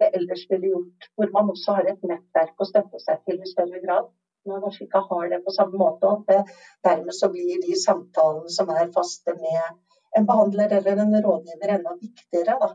det 0.00 0.08
ellers 0.16 0.46
ville 0.50 0.72
gjort. 0.72 1.10
Hvor 1.16 1.30
man 1.34 1.52
også 1.52 1.76
har 1.78 1.90
et 1.90 2.02
nettverk 2.06 2.58
å 2.58 2.68
støtte 2.68 3.00
seg 3.02 3.22
til 3.26 3.38
i 3.40 3.50
større 3.50 3.82
grad. 3.84 4.10
Når 4.48 4.62
Man 4.64 4.76
ikke 4.82 5.02
har 5.04 5.26
det 5.28 5.42
på 5.44 5.52
samme 5.54 5.78
måte. 5.78 6.08
og 6.08 6.28
Dermed 6.86 7.14
så 7.14 7.28
blir 7.32 7.60
de 7.62 7.76
samtalene 7.78 8.50
som 8.52 8.70
er 8.72 8.92
faste 8.94 9.36
med 9.36 9.60
en 10.16 10.26
behandler 10.26 10.72
eller 10.78 11.02
en 11.04 11.18
rådgiver 11.22 11.74
enda 11.76 11.92
viktigere. 12.00 12.56
Da. 12.62 12.70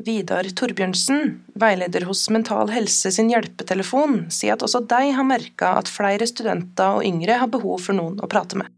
Vidar 0.00 0.48
Torbjørnsen, 0.56 1.34
veileder 1.60 2.06
hos 2.08 2.24
Mental 2.32 2.72
Helse 2.72 3.12
sin 3.12 3.28
hjelpetelefon, 3.30 4.30
sier 4.32 4.56
at 4.56 4.64
også 4.64 4.80
de 4.88 5.10
har 5.12 5.28
merka 5.28 5.74
at 5.76 5.92
flere 5.92 6.26
studenter 6.26 6.96
og 6.96 7.04
yngre 7.04 7.36
har 7.42 7.52
behov 7.52 7.84
for 7.84 7.98
noen 7.98 8.16
å 8.24 8.30
prate 8.32 8.56
med. 8.56 8.72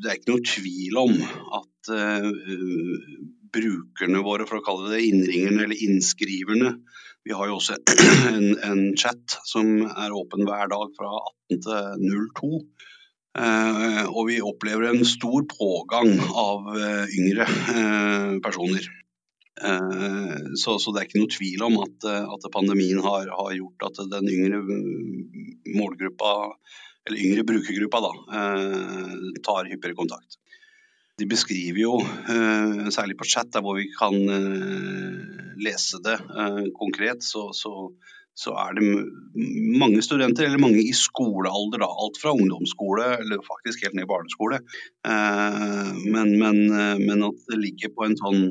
Det 0.00 0.08
er 0.08 0.18
ikke 0.18 0.32
noe 0.32 0.46
tvil 0.48 0.98
om 1.00 1.16
at 1.60 1.90
uh, 1.92 2.28
brukerne 3.52 4.22
våre, 4.24 4.46
for 4.48 4.60
å 4.60 4.64
kalle 4.64 4.92
det 4.94 5.04
innringerne 5.08 5.66
eller 5.66 5.84
innskriverne, 5.88 6.74
vi 7.26 7.34
har 7.36 7.50
jo 7.50 7.58
også 7.58 7.76
en, 8.32 8.46
en 8.64 8.84
chat 8.96 9.36
som 9.44 9.82
er 9.90 10.14
åpen 10.16 10.46
hver 10.48 10.70
dag 10.72 10.94
fra 10.96 11.10
18 11.52 11.60
til 11.66 12.30
02. 12.32 12.52
Uh, 13.30 14.06
og 14.10 14.24
vi 14.26 14.40
opplever 14.42 14.88
en 14.88 15.04
stor 15.06 15.44
pågang 15.52 16.16
av 16.18 16.64
uh, 16.72 17.04
yngre 17.14 17.46
eh, 17.46 18.32
personer. 18.42 18.88
Så, 19.60 20.78
så, 20.80 20.88
det 20.88 21.02
er 21.02 21.04
ikke 21.04 21.20
noe 21.20 21.28
tvil 21.34 21.62
om 21.66 21.74
at, 21.82 22.06
at 22.08 22.46
pandemien 22.54 23.02
har, 23.04 23.26
har, 23.28 23.50
gjort 23.52 23.84
at 23.90 23.98
den 24.08 24.30
yngre 24.32 24.60
målgruppa, 25.76 26.30
eller 27.08 27.24
yngre 27.24 27.46
brukergruppa, 27.48 28.00
da, 28.04 28.12
tar 29.46 29.70
hyppigere 29.70 29.98
kontakt. 29.98 30.38
De 31.20 31.26
beskriver 31.28 31.80
jo, 31.80 31.94
særlig 32.92 33.16
på 33.20 33.28
chat, 33.28 33.50
der 33.52 33.64
hvor 33.64 33.76
vi 33.76 33.88
kan 33.92 34.14
lese 35.60 36.00
det 36.04 36.16
konkret, 36.76 37.24
så, 37.24 37.50
så 37.56 37.90
så 38.40 38.54
er 38.56 38.76
det 38.76 38.84
mange 39.80 40.00
studenter, 40.04 40.46
eller 40.46 40.62
mange 40.62 40.80
i 40.80 40.94
skolealder, 40.96 41.82
da, 41.82 41.88
alt 41.90 42.20
fra 42.20 42.32
ungdomsskole 42.36 43.06
eller 43.18 43.42
faktisk 43.44 43.84
helt 43.84 43.98
ned 43.98 44.06
i 44.06 44.10
barneskole. 44.10 44.60
Eh, 45.06 45.90
men, 46.06 46.32
men, 46.40 46.60
eh, 46.70 46.96
men, 47.02 47.26
at 47.26 47.50
det 47.50 47.60
ligger 47.60 47.92
på 47.96 48.06
en 48.06 48.16
sånn 48.20 48.42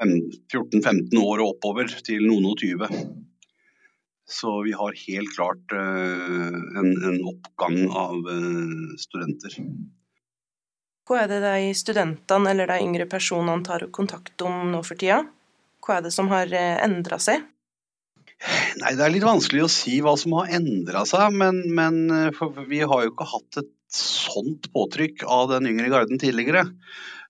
14-15 0.00 1.16
år 1.20 1.42
og 1.42 1.54
oppover 1.54 1.92
til 2.06 2.24
noen 2.28 2.48
og 2.52 2.60
20. 2.62 2.88
Så 4.26 4.52
vi 4.66 4.72
har 4.74 4.96
helt 5.06 5.34
klart 5.36 5.72
eh, 5.72 6.56
en, 6.80 6.88
en 7.10 7.20
oppgang 7.30 7.78
av 7.94 8.16
studenter. 8.98 9.54
Hva 11.06 11.20
er 11.22 11.30
det 11.30 11.42
de 11.44 11.74
studentene 11.78 12.50
eller 12.50 12.72
de 12.72 12.80
yngre 12.82 13.06
personene 13.06 13.62
tar 13.66 13.86
kontakt 13.94 14.42
om 14.42 14.72
nå 14.72 14.82
for 14.82 14.98
tida? 14.98 15.22
Hva 15.86 16.00
er 16.00 16.08
det 16.08 16.14
som 16.16 16.32
har 16.32 16.50
endra 16.50 17.20
seg? 17.22 17.44
Nei, 18.82 18.92
Det 18.96 19.04
er 19.04 19.12
litt 19.14 19.26
vanskelig 19.26 19.64
å 19.64 19.72
si 19.72 19.98
hva 20.04 20.14
som 20.20 20.34
har 20.36 20.52
endra 20.58 21.04
seg, 21.08 21.32
men, 21.40 21.62
men 21.76 22.02
eh, 22.12 22.42
vi 22.68 22.82
har 22.84 23.04
jo 23.04 23.14
ikke 23.14 23.28
hatt 23.30 23.60
et 23.62 23.72
sånt 23.96 24.68
påtrykk 24.74 25.24
av 25.30 25.48
den 25.54 25.70
yngre 25.70 25.88
garden 25.92 26.20
tidligere. 26.20 26.66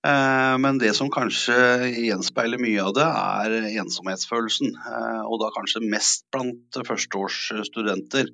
Eh, 0.06 0.54
men 0.62 0.78
det 0.82 0.92
som 0.98 1.10
kanskje 1.12 1.56
gjenspeiler 1.90 2.62
mye 2.62 2.84
av 2.84 2.94
det, 2.96 3.06
er 3.06 3.56
ensomhetsfølelsen. 3.82 4.72
Eh, 4.76 5.22
og 5.26 5.40
da 5.42 5.52
kanskje 5.56 5.84
mest 5.84 6.26
blant 6.34 6.80
førsteårsstudenter. 6.86 8.32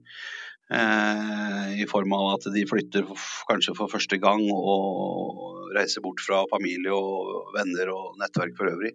I 0.72 1.84
form 1.90 2.14
av 2.16 2.26
at 2.30 2.46
de 2.54 2.62
flytter 2.64 3.04
kanskje 3.44 3.74
for 3.76 3.92
første 3.92 4.16
gang 4.22 4.40
og 4.54 5.66
reiser 5.76 6.00
bort 6.00 6.22
fra 6.24 6.46
familie 6.48 6.94
og 6.96 7.50
venner 7.52 7.90
og 7.92 8.14
nettverk 8.22 8.54
for 8.56 8.70
øvrig. 8.70 8.94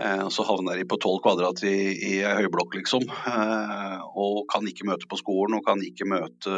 Eh, 0.00 0.22
og 0.24 0.30
så 0.32 0.44
havner 0.48 0.78
de 0.78 0.86
på 0.88 0.96
tolv 1.02 1.20
kvadrat 1.24 1.60
i, 1.68 1.74
i 1.92 2.12
ei 2.22 2.36
høyblokk, 2.38 2.78
liksom. 2.78 3.04
Eh, 3.04 3.96
og 4.22 4.44
kan 4.52 4.66
ikke 4.68 4.86
møte 4.88 5.08
på 5.10 5.18
skolen 5.20 5.58
og 5.58 5.66
kan 5.66 5.82
ikke 5.84 6.08
møte 6.08 6.54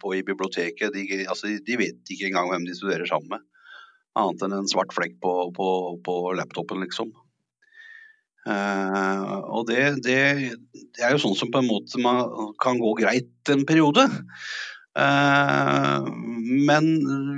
på, 0.00 0.14
i 0.18 0.24
biblioteket. 0.26 0.92
De, 0.92 1.22
altså, 1.24 1.54
de, 1.54 1.78
vet 1.80 2.12
ikke 2.12 2.28
engang 2.28 2.50
hvem 2.52 2.66
de 2.68 2.76
studerer 2.76 3.08
sammen 3.08 3.36
med. 3.36 3.46
Annet 4.14 4.44
enn 4.46 4.54
en 4.60 4.70
svart 4.70 4.94
flekk 4.94 5.18
på, 5.22 5.34
på, 5.56 5.68
på 6.06 6.16
laptopen, 6.38 6.84
liksom. 6.84 7.10
Uh, 8.44 9.40
og 9.56 9.70
det, 9.70 10.04
det, 10.04 10.18
det, 10.92 11.00
er 11.00 11.14
jo 11.14 11.22
sånn 11.22 11.36
som 11.38 11.48
på 11.52 11.62
en 11.62 11.70
måte 11.70 12.00
man 12.04 12.52
kan 12.60 12.76
gå 12.80 12.92
greit 12.98 13.52
en 13.52 13.64
periode. 13.68 14.04
Uh, 14.94 16.04
men 16.68 16.90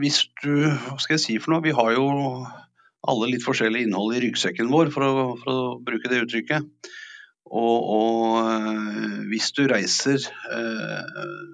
hvis 0.03 0.27
du 0.43 0.67
Hva 0.67 0.99
skal 1.01 1.15
jeg 1.17 1.23
si 1.23 1.37
for 1.41 1.55
noe? 1.55 1.65
Vi 1.65 1.73
har 1.77 1.95
jo 1.95 2.09
alle 3.07 3.31
litt 3.31 3.47
forskjellig 3.47 3.85
innhold 3.87 4.17
i 4.17 4.25
ryggsekken 4.27 4.69
vår, 4.73 4.91
for 4.95 5.07
å, 5.07 5.27
for 5.39 5.53
å 5.53 5.67
bruke 5.87 6.11
det 6.11 6.25
uttrykket. 6.25 6.91
Og, 7.47 7.77
og 7.95 8.49
øh, 8.51 9.19
hvis 9.31 9.53
du 9.55 9.69
reiser 9.71 10.19
uh, 10.51 11.45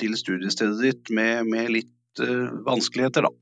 til 0.00 0.16
studiestedet 0.16 0.78
ditt 0.80 1.12
med, 1.12 1.44
med 1.52 1.68
litt 1.74 2.22
vanskeligheter, 2.64 3.28
da. 3.28 3.41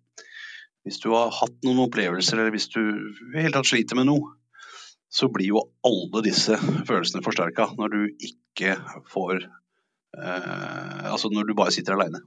Hvis 0.86 1.00
du 1.02 1.10
har 1.12 1.32
hatt 1.34 1.56
noen 1.66 1.82
opplevelser, 1.84 2.40
eller 2.40 2.54
hvis 2.54 2.70
du 2.72 2.80
i 2.80 3.40
hele 3.42 3.52
tatt 3.54 3.68
sliter 3.68 3.98
med 3.98 4.08
noe, 4.08 4.34
så 5.10 5.28
blir 5.32 5.50
jo 5.50 5.64
alle 5.86 6.22
disse 6.24 6.56
følelsene 6.88 7.24
forsterka 7.26 7.68
når 7.78 7.96
du 7.96 8.02
ikke 8.30 8.76
får 9.10 9.48
Altså 10.10 11.28
når 11.30 11.46
du 11.46 11.52
bare 11.54 11.70
sitter 11.70 11.94
aleine. 11.94 12.18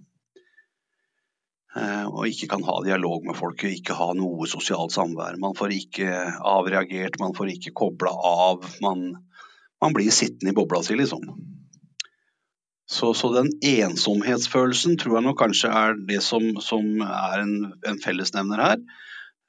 Eh, 1.73 2.05
og 2.05 2.29
ikke 2.29 2.51
kan 2.51 2.63
ha 2.67 2.75
dialog 2.85 3.23
med 3.25 3.37
folk, 3.37 3.63
ikke 3.65 3.95
ha 3.97 4.11
noe 4.17 4.45
sosialt 4.49 4.93
samvær. 4.93 5.39
Man 5.41 5.55
får 5.57 5.73
ikke 5.73 6.09
avreagert, 6.45 7.17
man 7.21 7.33
får 7.37 7.55
ikke 7.55 7.73
kobla 7.79 8.13
av. 8.13 8.67
Man, 8.83 9.07
man, 9.81 9.95
blir 9.95 10.13
sittende 10.13 10.53
i 10.53 10.57
bobla 10.57 10.83
si, 10.85 10.97
liksom. 10.99 11.25
Så, 12.93 13.13
så, 13.17 13.31
den 13.33 13.49
ensomhetsfølelsen 13.65 14.99
tror 15.01 15.17
jeg 15.17 15.25
nok 15.25 15.39
kanskje 15.41 15.71
er 15.73 15.97
det 16.09 16.19
som, 16.25 16.51
som 16.61 17.01
er 17.01 17.41
en, 17.41 17.55
en 17.89 18.01
fellesnevner 18.03 18.61
her. 18.61 18.83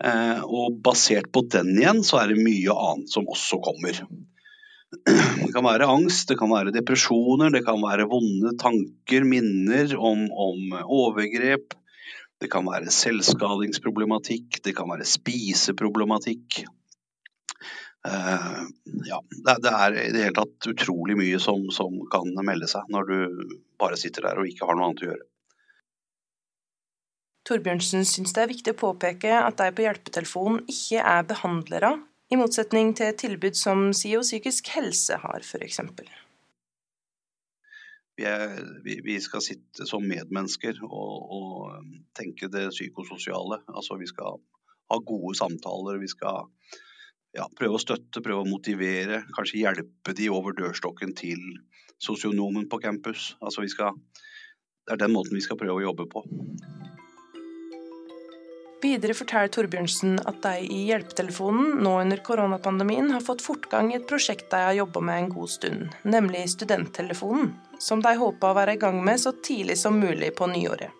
Eh, 0.04 0.40
og 0.44 0.80
basert 0.84 1.28
på 1.34 1.44
den 1.52 1.74
igjen, 1.76 2.00
så 2.06 2.22
er 2.22 2.32
det 2.32 2.40
mye 2.40 2.72
annet 2.72 3.12
som 3.12 3.28
også 3.30 3.60
kommer. 3.64 4.00
Det 4.94 5.50
kan 5.52 5.66
være 5.66 5.90
angst, 5.90 6.28
det 6.30 6.38
kan 6.40 6.52
være 6.54 6.72
depresjoner, 6.74 7.52
det 7.52 7.64
kan 7.66 7.80
være 7.82 8.08
vonde 8.10 8.54
tanker, 8.60 9.26
minner 9.28 9.92
om, 9.98 10.28
om 10.30 10.76
overgrep 10.84 11.74
det 12.42 12.50
kan 12.52 12.66
være 12.68 12.92
selvskadingsproblematikk, 12.92 14.58
det 14.64 14.74
kan 14.76 14.90
være 14.90 15.06
spiseproblematikk. 15.08 16.64
Uh, 18.04 18.66
ja, 19.08 19.18
det, 19.30 19.54
det, 19.64 19.70
er 19.72 19.94
i 19.96 20.10
det 20.12 20.26
hele 20.26 20.36
tatt 20.36 20.66
utrolig 20.68 21.14
mye 21.16 21.38
som, 21.40 21.62
som, 21.72 22.02
kan 22.12 22.28
melde 22.44 22.68
seg 22.68 22.90
når 22.92 23.06
du 23.08 23.54
bare 23.80 23.96
sitter 23.96 24.26
der 24.26 24.42
og 24.42 24.50
ikke 24.50 24.68
har 24.68 24.76
noe 24.76 24.90
annet 24.90 25.04
å 25.06 25.08
gjøre. 25.08 25.24
Torbjørnsen 27.48 28.04
syns 28.08 28.36
det 28.36 28.42
er 28.42 28.50
viktig 28.52 28.74
å 28.74 28.80
påpeke 28.80 29.32
at 29.38 29.56
de 29.60 29.70
på 29.76 29.84
hjelpetelefonen 29.84 30.62
ikke 30.68 31.00
er 31.00 31.24
behandlere, 31.28 31.94
I 32.32 32.40
motsetning 32.40 32.94
til 32.96 33.12
tilbud 33.20 33.56
som 33.56 33.90
SIO 33.96 34.22
psykisk 34.24 34.70
helse 34.74 35.18
har, 35.20 35.44
f.eks. 35.44 35.80
Vi, 38.16 38.24
er, 38.24 38.56
vi, 38.84 38.96
vi 39.04 39.18
skal 39.20 39.44
sitte 39.44 39.88
som 39.88 40.06
medmennesker 40.08 40.80
og, 40.86 41.34
og 41.36 41.84
tenke 42.16 42.48
det 42.52 42.70
psykososiale. 42.72 43.60
Altså 43.68 43.98
vi 44.00 44.08
skal 44.08 44.40
ha 44.92 44.98
gode 45.04 45.34
samtaler. 45.36 46.00
Vi 46.00 46.08
skal 46.12 46.48
ja, 47.34 47.48
prøve 47.58 47.78
å 47.78 47.82
støtte, 47.82 48.22
prøve 48.22 48.44
å 48.44 48.48
motivere, 48.48 49.24
kanskje 49.34 49.64
hjelpe 49.64 50.14
de 50.16 50.30
over 50.32 50.54
dørstokken 50.56 51.14
til 51.18 51.40
sosionomen 52.02 52.68
på 52.70 52.80
campus. 52.82 53.34
Altså 53.42 53.66
skal, 53.70 53.98
det 54.86 54.96
er 54.96 55.04
den 55.04 55.14
måten 55.14 55.36
vi 55.36 55.44
skal 55.44 55.58
prøve 55.60 55.80
å 55.80 55.86
jobbe 55.88 56.08
på. 56.10 56.24
Videre 58.84 59.14
forteller 59.16 59.48
Torbjørnsen 59.48 60.18
at 60.28 60.42
de 60.44 60.66
i 60.68 60.82
Hjelpetelefonen 60.90 61.78
nå 61.86 61.94
under 62.02 62.20
koronapandemien 62.26 63.08
har 63.14 63.22
fått 63.24 63.40
fortgang 63.40 63.88
i 63.90 63.96
et 63.96 64.04
prosjekt 64.10 64.50
de 64.52 64.60
har 64.60 64.76
jobba 64.76 65.00
med 65.08 65.22
en 65.22 65.30
god 65.32 65.52
stund, 65.54 65.94
nemlig 66.04 66.42
Studenttelefonen, 66.52 67.54
som 67.80 68.04
de 68.04 68.12
håper 68.20 68.50
å 68.50 68.58
være 68.58 68.76
i 68.76 68.82
gang 68.82 69.00
med 69.06 69.22
så 69.22 69.32
tidlig 69.40 69.78
som 69.80 69.96
mulig 69.96 70.34
på 70.36 70.50
nyåret. 70.52 70.92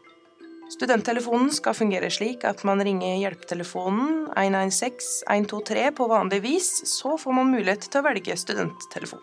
Studenttelefonen 0.73 1.51
skal 1.53 1.77
fungere 1.77 2.09
slik 2.13 2.45
at 2.49 2.63
man 2.65 2.81
ringer 2.85 3.19
hjelpetelefonen 3.21 4.31
116 4.33 5.27
123 5.29 5.91
på 5.99 6.07
vanlig 6.09 6.41
vis, 6.45 6.71
så 6.89 7.19
får 7.21 7.37
man 7.37 7.53
mulighet 7.53 7.85
til 7.91 8.01
å 8.01 8.07
velge 8.07 8.37
studenttelefon. 8.41 9.21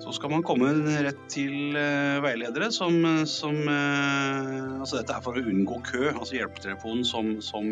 Så 0.00 0.14
skal 0.16 0.32
man 0.32 0.44
komme 0.46 0.70
rett 1.04 1.20
til 1.28 1.76
uh, 1.76 2.22
veiledere 2.24 2.70
som, 2.72 2.94
som 3.28 3.58
uh, 3.68 4.78
Altså 4.78 5.02
dette 5.02 5.12
er 5.12 5.24
for 5.26 5.36
å 5.36 5.42
unngå 5.42 5.82
kø. 5.84 6.06
Altså 6.14 6.38
hjelpetelefonen 6.38 7.04
som, 7.04 7.34
som 7.44 7.66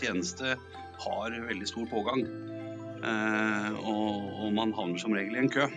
tjeneste 0.00 0.56
har 1.04 1.36
veldig 1.46 1.68
stor 1.70 1.86
pågang. 1.92 2.24
Uh, 3.04 3.70
og, 3.84 4.10
og, 4.40 4.48
man 4.56 4.74
havner 4.74 4.98
som 4.98 5.14
regel 5.14 5.38
i 5.38 5.44
en 5.44 5.52
kø. 5.52 5.68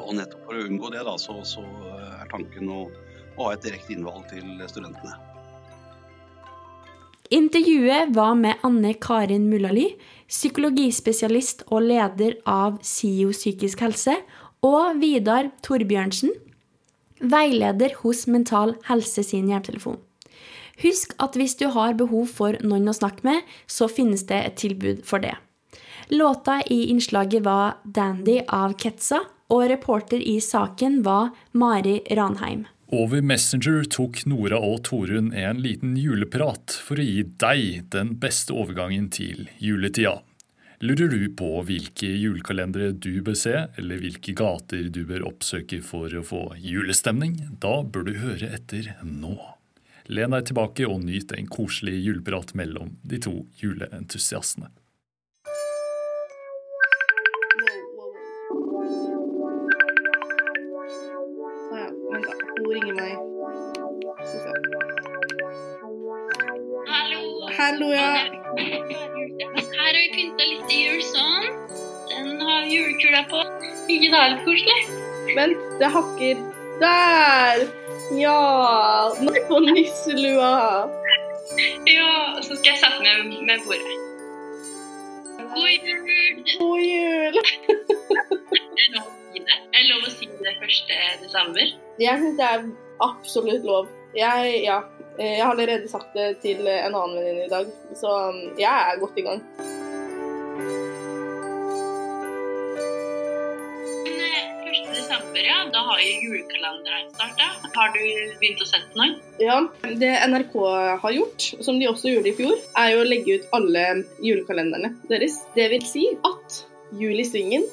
Og 0.00 0.16
nettopp 0.18 0.48
for 0.48 0.58
å 0.58 0.66
unngå 0.66 0.90
det, 0.96 1.06
da, 1.06 1.14
så, 1.20 1.38
så 1.46 1.62
er 2.18 2.26
tanken 2.32 2.74
å, 2.74 2.80
å 3.36 3.48
ha 3.48 3.54
et 3.54 3.64
direkte 3.64 3.94
innvalg 3.94 4.26
til 4.30 4.46
studentene. 4.70 5.18
Intervjuet 7.32 8.10
var 8.12 8.34
med 8.36 8.60
Anne 8.66 8.92
Karin 9.00 9.46
Mullali, 9.48 9.94
psykologispesialist 10.28 11.64
og 11.70 11.86
leder 11.88 12.36
av 12.44 12.76
SIO 12.84 13.32
psykisk 13.32 13.80
helse, 13.86 14.18
og 14.62 14.98
Vidar 15.00 15.48
Torbjørnsen, 15.64 16.34
veileder 17.22 17.94
hos 18.02 18.26
Mental 18.28 18.74
Helse 18.88 19.24
sin 19.24 19.48
hjelpetelefon. 19.50 19.96
Husk 20.82 21.14
at 21.22 21.38
hvis 21.38 21.54
du 21.60 21.68
har 21.72 21.96
behov 21.96 22.28
for 22.36 22.58
noen 22.64 22.90
å 22.90 22.96
snakke 22.96 23.24
med, 23.26 23.40
så 23.66 23.88
finnes 23.88 24.26
det 24.28 24.40
et 24.42 24.58
tilbud 24.60 25.02
for 25.08 25.22
det. 25.22 25.34
Låta 26.12 26.60
i 26.68 26.90
innslaget 26.92 27.44
var 27.44 27.78
'Dandy' 27.86 28.44
av 28.48 28.74
Ketza, 28.76 29.22
og 29.48 29.68
reporter 29.68 30.20
i 30.20 30.40
saken 30.40 31.02
var 31.02 31.30
Mari 31.52 32.00
Ranheim. 32.10 32.66
Over 32.92 33.22
Messenger 33.24 33.86
tok 33.88 34.18
Nora 34.28 34.58
og 34.60 34.82
Torunn 34.84 35.30
en 35.32 35.62
liten 35.64 35.94
juleprat 35.96 36.74
for 36.76 37.00
å 37.00 37.06
gi 37.06 37.22
deg 37.40 37.86
den 37.94 38.10
beste 38.20 38.52
overgangen 38.52 39.06
til 39.08 39.46
juletida. 39.64 40.18
Lurer 40.84 41.08
du 41.08 41.22
på 41.32 41.48
hvilke 41.64 42.10
julekalendere 42.20 42.90
du 42.92 43.22
bør 43.24 43.38
se, 43.38 43.54
eller 43.80 44.02
hvilke 44.02 44.34
gater 44.36 44.90
du 44.92 45.06
bør 45.08 45.24
oppsøke 45.30 45.80
for 45.80 46.12
å 46.12 46.24
få 46.26 46.42
julestemning? 46.60 47.38
Da 47.64 47.78
bør 47.80 48.10
du 48.10 48.12
høre 48.20 48.52
etter 48.58 48.92
nå. 49.00 49.38
Len 50.12 50.36
deg 50.36 50.50
tilbake 50.50 50.84
og 50.84 51.00
nyt 51.06 51.32
en 51.32 51.48
koselig 51.48 51.96
juleprat 51.96 52.52
mellom 52.60 52.92
de 53.08 53.22
to 53.24 53.38
juleentusiastene. 53.62 54.68
Hallo, 67.82 67.94
ja. 67.94 68.10
Her 68.54 69.86
har 69.86 69.96
vi 69.96 70.02
pynta 70.14 70.44
litt 70.46 70.68
til 70.70 70.82
jul 70.86 71.00
sånn. 71.02 71.46
Den 72.12 72.42
har 72.46 72.68
julekula 72.70 73.22
på. 73.26 73.40
Ikke 73.90 74.10
det 74.12 74.18
er 74.20 74.28
litt 74.30 74.44
koselig? 74.46 74.76
Vent, 75.34 75.64
det 75.80 75.88
hakker. 75.96 76.44
Der! 76.78 77.64
Ja! 78.20 78.36
Nå 79.18 79.34
på 79.48 79.58
nisselua. 79.64 80.52
Ja, 81.90 82.12
så 82.38 82.54
skal 82.54 82.70
jeg 82.70 82.78
sette 82.84 83.02
meg 83.02 83.34
med 83.50 83.66
bordet. 83.66 83.96
God 85.56 85.88
jul! 85.90 86.38
God 86.52 86.84
jul! 86.86 87.40
det 88.92 89.42
Er 89.42 89.80
det 89.80 89.82
lov 89.88 90.06
å 90.06 90.14
si 90.14 90.30
det 90.30 90.54
1. 90.54 91.18
desember? 91.24 91.74
Jeg 91.98 92.22
syns 92.22 92.38
det 92.38 92.46
er 92.46 92.64
absolutt 93.10 93.66
lov. 93.66 93.90
Jeg, 94.12 94.56
ja, 94.66 94.80
jeg 95.18 95.44
har 95.44 95.52
allerede 95.54 95.88
sagt 95.88 96.16
det 96.16 96.34
til 96.44 96.66
en 96.68 96.94
annen 96.94 97.16
venninne 97.16 97.46
i 97.46 97.52
dag, 97.52 97.70
så 97.96 98.16
jeg 98.60 98.68
er 98.72 99.00
godt 99.00 99.22
i 99.22 99.28
gang. 99.28 99.44
desember, 105.02 105.40
ja. 105.46 105.58
Da 105.72 105.78
har 105.78 106.00
jo 106.00 106.12
julekalenderen 106.26 107.10
starta. 107.14 107.48
Har 107.74 107.92
du 107.94 108.02
begynt 108.40 108.62
å 108.62 108.68
sette 108.68 108.98
noen? 108.98 109.16
Ja. 109.40 109.58
Det 109.82 110.12
NRK 110.28 110.56
har 111.02 111.16
gjort, 111.16 111.48
som 111.64 111.78
de 111.80 111.88
også 111.90 112.12
gjorde 112.12 112.32
i 112.32 112.36
fjor, 112.36 112.56
er 112.78 112.94
jo 112.94 113.02
å 113.02 113.08
legge 113.08 113.38
ut 113.38 113.48
alle 113.56 113.86
julekalenderne 114.22 114.94
deres. 115.10 115.40
Det 115.56 115.68
vil 115.72 115.86
si 115.88 116.06
at 116.28 116.62
Jul 116.98 117.20
i 117.20 117.26
Svingen 117.28 117.66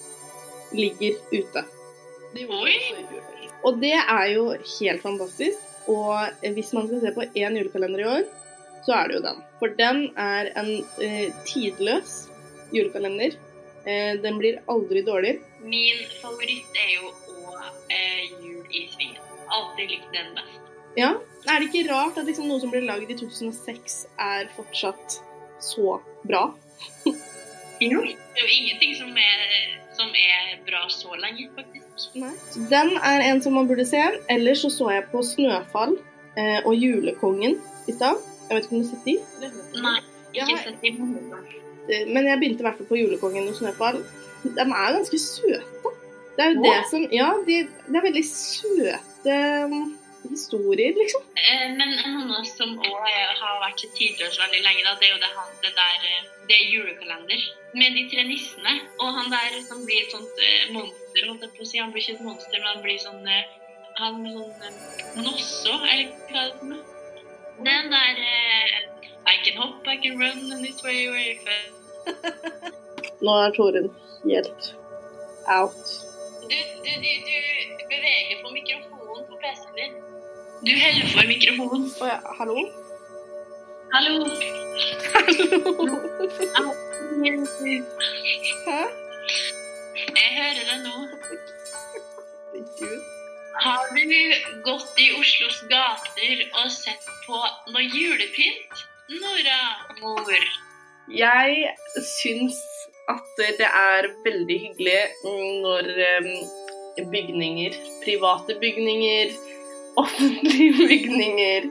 ligger 0.75 1.17
ute. 1.33 1.65
Oi! 2.39 2.77
Og 3.67 3.79
det 3.81 3.97
er 3.99 4.27
jo 4.35 4.51
helt 4.53 5.03
fantastisk. 5.03 5.68
Og 5.89 6.45
hvis 6.55 6.73
man 6.77 6.87
skal 6.87 7.03
se 7.03 7.13
på 7.15 7.27
én 7.33 7.57
julekalender 7.57 8.03
i 8.03 8.09
år, 8.09 8.25
så 8.85 8.95
er 8.95 9.09
det 9.09 9.19
jo 9.19 9.23
den. 9.25 9.39
For 9.59 9.75
den 9.79 10.01
er 10.17 10.51
en 10.59 10.71
eh, 11.03 11.29
tidløs 11.47 12.27
julekalender. 12.75 13.35
Eh, 13.85 14.13
den 14.23 14.37
blir 14.39 14.61
aldri 14.71 15.03
dårlig. 15.07 15.39
Min 15.63 16.03
favoritt 16.21 16.77
er 16.77 16.93
jo 16.95 17.09
å 17.09 17.57
eh, 17.89 18.29
Jul 18.43 18.63
i 18.69 18.85
svingen. 18.93 19.25
Alltid 19.49 19.95
likt 19.95 20.13
den 20.13 20.33
best. 20.37 20.69
Ja. 20.97 21.13
Er 21.47 21.61
det 21.61 21.69
ikke 21.69 21.89
rart 21.89 22.17
at 22.19 22.27
liksom, 22.27 22.49
noe 22.51 22.61
som 22.61 22.71
ble 22.73 22.83
lagd 22.85 23.09
i 23.09 23.17
2006, 23.17 23.99
er 24.21 24.49
fortsatt 24.55 25.19
så 25.63 25.99
bra? 26.27 26.49
jo. 27.05 28.01
Det 28.03 28.41
er 28.41 28.43
jo 28.43 28.49
ingenting 28.57 28.97
som 28.99 29.15
er, 29.17 29.77
som 29.99 30.09
er 30.15 30.59
bra 30.67 30.85
så 30.93 31.15
lenge, 31.19 31.49
faktisk. 31.57 32.15
Nei. 32.15 32.31
Den 32.71 32.95
er 32.97 33.25
en 33.27 33.41
som 33.43 33.57
man 33.59 33.67
burde 33.67 33.85
se. 33.87 34.01
Ellers 34.31 34.63
så 34.63 34.71
så 34.71 34.91
jeg 34.95 35.07
på 35.11 35.23
'Snøfall' 35.25 35.97
eh, 36.39 36.59
og 36.65 36.73
'Julekongen' 36.73 37.59
i 37.87 37.91
stad. 37.91 38.15
Jeg 38.49 38.55
vet 38.55 38.63
ikke 38.63 38.75
om 38.75 38.81
du 38.81 38.87
har 38.87 38.95
sett 38.95 39.05
de? 39.05 39.15
Nei, 39.83 39.99
ikke 40.33 40.57
sett 40.63 40.81
de. 40.81 40.93
Eh, 41.89 42.05
Men 42.13 42.25
jeg 42.25 42.39
begynte 42.39 42.63
i 42.63 42.67
hvert 42.67 42.77
fall 42.77 42.91
på 42.91 42.99
'Julekongen' 43.01 43.51
og 43.51 43.55
'Snøfall'. 43.59 44.03
De 44.43 44.61
er 44.61 44.93
ganske 44.95 45.19
søte. 45.19 45.95
Det 46.35 46.45
er 46.45 46.51
jo 46.55 46.63
det 46.63 46.75
som 46.89 47.01
Ja, 47.11 47.31
de, 47.47 47.67
de 47.87 47.95
er 47.97 48.01
veldig 48.01 48.25
søte 48.25 49.65
um, 49.65 49.98
historier, 50.27 50.93
liksom. 50.97 51.21
Eh, 51.35 51.67
Men 51.77 51.93
en 51.93 52.05
annen 52.09 52.45
som 52.45 52.75
òg 52.77 53.07
har 53.41 53.61
vært 53.63 53.85
tidløs 53.97 54.39
veldig 54.41 54.61
lenge, 54.65 54.83
da, 54.87 54.95
det 54.99 55.07
er 55.07 55.13
jo 55.13 55.21
det, 55.23 55.31
han, 55.37 55.55
det 55.63 55.73
der 55.77 56.09
eh, 56.11 56.27
Det 56.49 56.57
er 56.57 56.71
julekalender 56.73 57.41
med 57.79 57.97
de 57.97 58.03
tre 58.11 58.23
nissene. 58.27 58.75
Og 58.99 59.13
han 59.17 59.31
der 59.31 59.59
som 59.67 59.85
blir 59.85 60.03
et 60.03 60.15
sånt 60.15 60.43
eh, 60.45 60.69
monster, 60.75 61.27
holdt 61.27 61.45
jeg 61.45 61.55
på 61.55 61.65
å 61.65 61.69
si. 61.71 61.81
Han 61.83 61.93
blir 61.93 62.05
ikke 62.05 62.17
et 62.17 62.27
monster, 62.27 62.57
men 62.59 62.71
han 62.73 62.83
blir 62.85 63.01
sånn 63.05 63.25
Han 63.99 64.21
med 64.23 64.37
sånn 64.37 65.25
nosso, 65.25 65.73
eller 65.91 66.11
hva 66.29 66.43
er 66.45 66.51
det 66.51 66.59
for? 66.59 66.83
Den 67.65 67.89
der 67.91 68.21
I 69.27 69.35
can 69.43 69.57
hop, 69.59 69.87
I 69.87 69.97
can 69.99 70.17
run, 70.17 70.51
and 70.53 70.65
it's 70.65 70.83
way 70.83 71.35
fun. 71.43 71.75
Nå 73.25 73.33
er 73.43 73.51
Torunn 73.57 73.89
helt 74.23 74.75
out. 75.49 75.75
Du, 76.49 76.55
du, 76.85 76.91
du, 77.03 77.13
du 77.77 77.83
beveger 77.91 78.43
på 78.43 78.51
mikrofonen 78.53 79.25
på 79.29 79.35
PC-en 79.43 79.75
din. 79.75 80.08
Du 80.59 80.71
heller 80.75 81.07
for 81.07 81.23
mikrofonen. 81.23 81.85
Å 82.03 82.07
ja, 82.09 82.17
hallo? 82.35 82.63
Hallo. 83.93 84.15
Hallo? 86.55 86.73
Hæ? 88.65 88.79
Jeg 90.17 90.33
hører 90.35 90.59
deg 90.59 90.81
nå. 90.83 90.95
Herregud. 92.51 93.07
Har 93.63 93.87
du 93.95 94.03
gått 94.65 94.99
i 94.99 95.07
Oslos 95.15 95.61
gater 95.71 96.43
og 96.49 96.67
sett 96.75 97.07
på 97.23 97.39
noe 97.71 97.83
julepynt? 97.87 98.83
Nora 99.15 99.61
mor. 100.01 100.49
Jeg 101.07 101.71
syns 102.03 102.59
at 103.07 103.39
det 103.39 103.69
er 103.69 104.09
veldig 104.27 104.59
hyggelig 104.65 104.99
når 105.63 105.87
bygninger, 107.15 107.79
private 108.03 108.59
bygninger, 108.59 109.31
offentlige 110.03 110.87
bygninger 110.89 111.67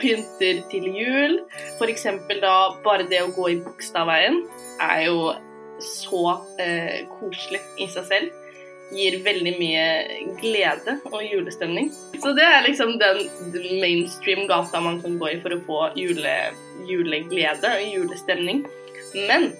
pynter 0.00 0.60
til 0.72 0.90
jul. 0.96 1.38
F.eks. 1.78 2.06
da 2.42 2.56
bare 2.84 3.08
det 3.10 3.22
å 3.24 3.32
gå 3.36 3.52
i 3.52 3.60
Bogstadveien 3.64 4.42
er 4.80 5.06
jo 5.08 5.32
så 5.80 6.36
eh, 6.60 7.06
koselig 7.18 7.62
i 7.80 7.88
seg 7.92 8.06
selv. 8.10 8.36
Gir 8.90 9.20
veldig 9.22 9.52
mye 9.60 9.84
glede 10.40 10.96
og 11.12 11.22
julestemning. 11.22 11.92
Så 12.18 12.32
det 12.34 12.46
er 12.46 12.64
liksom 12.66 12.96
den 12.98 13.20
mainstream 13.78 14.48
gata 14.50 14.82
man 14.82 14.98
kan 15.02 15.18
gå 15.20 15.30
i 15.30 15.40
for 15.44 15.54
å 15.54 15.60
få 15.68 15.80
jule, 15.98 16.36
juleglede 16.88 17.74
og 17.76 17.92
julestemning. 17.94 18.64
Men 19.28 19.52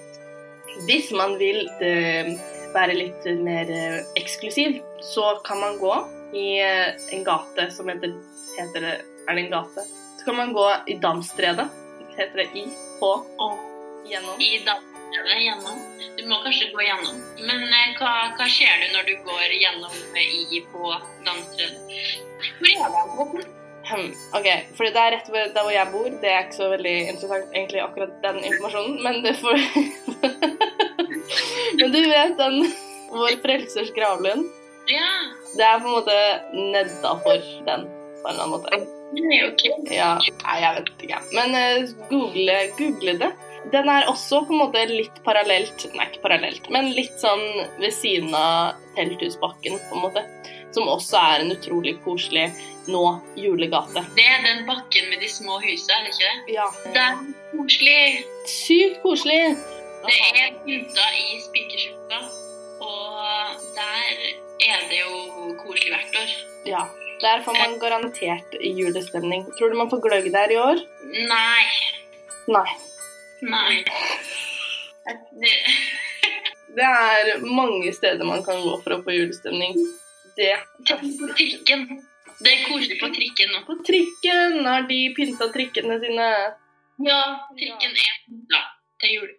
hvis 0.88 1.12
man 1.14 1.36
vil 1.38 1.62
eh, 1.82 2.34
være 2.74 2.96
litt 2.98 3.28
mer 3.42 3.70
eh, 3.70 4.00
eksklusiv, 4.18 4.80
så 5.02 5.36
kan 5.46 5.62
man 5.62 5.78
gå 5.80 5.94
i 6.32 6.60
eh, 6.60 6.94
en 7.10 7.24
gate 7.24 7.70
som 7.74 7.88
heter, 7.88 8.14
heter 8.58 8.86
det, 8.86 8.94
Er 9.28 9.34
det 9.34 9.42
en 9.46 9.50
gate? 9.50 9.84
Så 10.18 10.24
kan 10.24 10.36
man 10.36 10.52
gå 10.52 10.66
i 10.86 10.94
Damstredet. 10.94 11.68
Heter 12.16 12.36
det 12.36 12.48
I? 12.54 12.66
På? 13.00 13.26
Gjennom? 14.06 14.40
I 14.40 14.62
Damstredet 14.66 15.42
gjennom. 15.42 15.78
Du 16.16 16.26
må 16.28 16.42
kanskje 16.42 16.72
gå 16.74 16.82
gjennom. 16.82 17.22
Men 17.46 17.64
eh, 17.68 17.94
hva, 17.98 18.12
hva 18.36 18.48
skjer 18.50 18.84
du 18.84 18.90
når 18.96 19.08
du 19.08 19.14
går 19.28 19.56
gjennom 19.60 19.96
I 20.18 20.60
på 20.72 20.92
Damstredet? 21.26 21.80
Hvor 22.60 22.84
er 22.84 23.40
det? 23.40 23.48
Hmm, 23.90 24.12
ok, 24.36 24.46
fordi 24.76 24.90
det 24.94 25.02
er 25.02 25.14
rett 25.16 25.28
ved 25.32 25.54
der 25.54 25.64
hvor 25.66 25.74
jeg 25.74 25.90
bor. 25.90 26.10
Det 26.22 26.30
er 26.30 26.44
ikke 26.44 26.58
så 26.60 26.68
veldig 26.70 26.94
interessant, 27.08 27.48
egentlig, 27.56 27.80
akkurat 27.82 28.12
den 28.22 28.38
informasjonen, 28.44 29.00
men 29.02 29.22
det 29.24 29.34
får 29.40 29.56
Men 31.80 31.92
du 31.94 32.00
vet 32.10 32.36
den 32.38 32.56
Vår 33.10 33.40
Frelsers 33.42 33.90
gravlund? 33.96 34.46
Ja. 34.86 35.10
Det 35.56 35.66
er 35.66 35.82
på 35.82 35.90
en 35.90 35.96
måte 35.98 36.16
nedafor 36.54 37.44
den, 37.66 37.86
på 38.22 38.28
en 38.28 38.34
eller 38.34 38.42
annen 38.42 38.54
måte. 38.54 38.80
Er 39.10 39.40
jo 39.40 39.48
ikke 39.50 39.94
Ja, 39.94 40.10
nei, 40.44 40.56
jeg 40.62 40.76
vet 40.76 41.04
ikke. 41.06 41.20
Men 41.34 41.56
uh, 41.56 41.94
google, 42.10 42.58
google 42.78 43.16
det. 43.22 43.30
Den 43.72 43.90
er 43.92 44.08
også 44.08 44.44
på 44.46 44.54
en 44.54 44.62
måte 44.62 44.84
litt 44.88 45.18
parallelt 45.26 45.82
Nei, 45.92 46.06
ikke 46.08 46.22
parallelt, 46.22 46.70
men 46.72 46.88
litt 46.96 47.18
sånn 47.20 47.42
ved 47.80 47.92
siden 47.92 48.32
av 48.36 48.78
Telthusbakken, 48.96 49.76
på 49.88 49.98
en 49.98 50.04
måte. 50.06 50.24
Som 50.70 50.88
også 50.88 51.18
er 51.18 51.42
en 51.42 51.52
utrolig 51.56 51.96
koselig 52.04 52.46
nå 52.90 53.02
julegate. 53.38 54.04
Det 54.16 54.24
er 54.24 54.44
den 54.46 54.62
bakken 54.68 55.10
med 55.10 55.20
de 55.22 55.28
små 55.30 55.58
husene, 55.62 55.98
er 55.98 56.06
det 56.06 56.14
ikke 56.14 56.30
det? 56.30 56.54
Ja. 56.54 56.68
Det 56.86 57.02
er 57.02 57.18
koselig. 57.50 58.02
Sykt 58.48 59.02
koselig. 59.02 59.40
Det 60.06 60.16
er 60.30 60.54
pynta 60.64 61.08
i 61.18 61.40
spikerskjorta, 61.44 62.22
og 62.86 63.66
der 63.76 64.14
er 64.70 64.86
det 64.88 65.02
jo 65.02 65.39
koselig 65.70 65.94
hvert 65.94 66.18
år. 66.18 66.34
Ja. 66.66 66.82
Der 67.20 67.42
får 67.44 67.52
man 67.52 67.78
garantert 67.78 68.54
julestemning. 68.64 69.44
Tror 69.58 69.70
du 69.70 69.76
man 69.78 69.90
får 69.90 70.00
gløgg 70.02 70.30
der 70.32 70.52
i 70.52 70.56
år? 70.58 70.80
Nei. 71.30 71.64
Nei. 72.48 72.70
Nei. 73.42 73.74
Det, 76.76 76.86
er 76.86 77.44
mange 77.44 77.92
steder 77.92 78.24
man 78.24 78.44
kan 78.44 78.62
gå 78.64 78.76
for 78.82 78.96
å 78.96 79.02
få 79.04 79.14
julestemning. 79.14 79.76
Det 80.36 80.54
på 80.88 80.96
trikken. 81.36 81.86
Det 82.40 82.54
er 82.54 82.64
koselig 82.64 82.96
på 83.02 83.12
trikken 83.12 83.52
nå. 83.52 83.62
På 83.68 83.76
trikken 83.84 84.64
har 84.64 84.88
de 84.88 85.00
pynta 85.16 85.50
trikkene 85.52 86.00
sine. 86.00 86.30
Ja, 87.04 87.20
trikken 87.52 87.92
er 87.92 88.18
pynta 88.24 88.64
til 89.02 89.16
jul. 89.18 89.30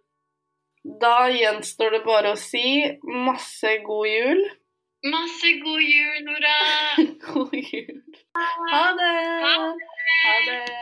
Da 1.01 1.29
gjenstår 1.33 1.97
det 1.97 2.05
bare 2.05 2.33
å 2.33 2.39
si 2.39 2.65
masse 3.05 3.73
god 3.85 4.09
jul. 4.09 4.43
Masse 5.01 5.49
god 5.63 5.81
jul, 5.81 6.17
Nora. 6.27 6.57
God 7.25 7.53
jul. 7.57 8.01
Ha 8.71 8.83
det. 8.99 9.13
Ha 9.41 10.33
det. 10.45 10.81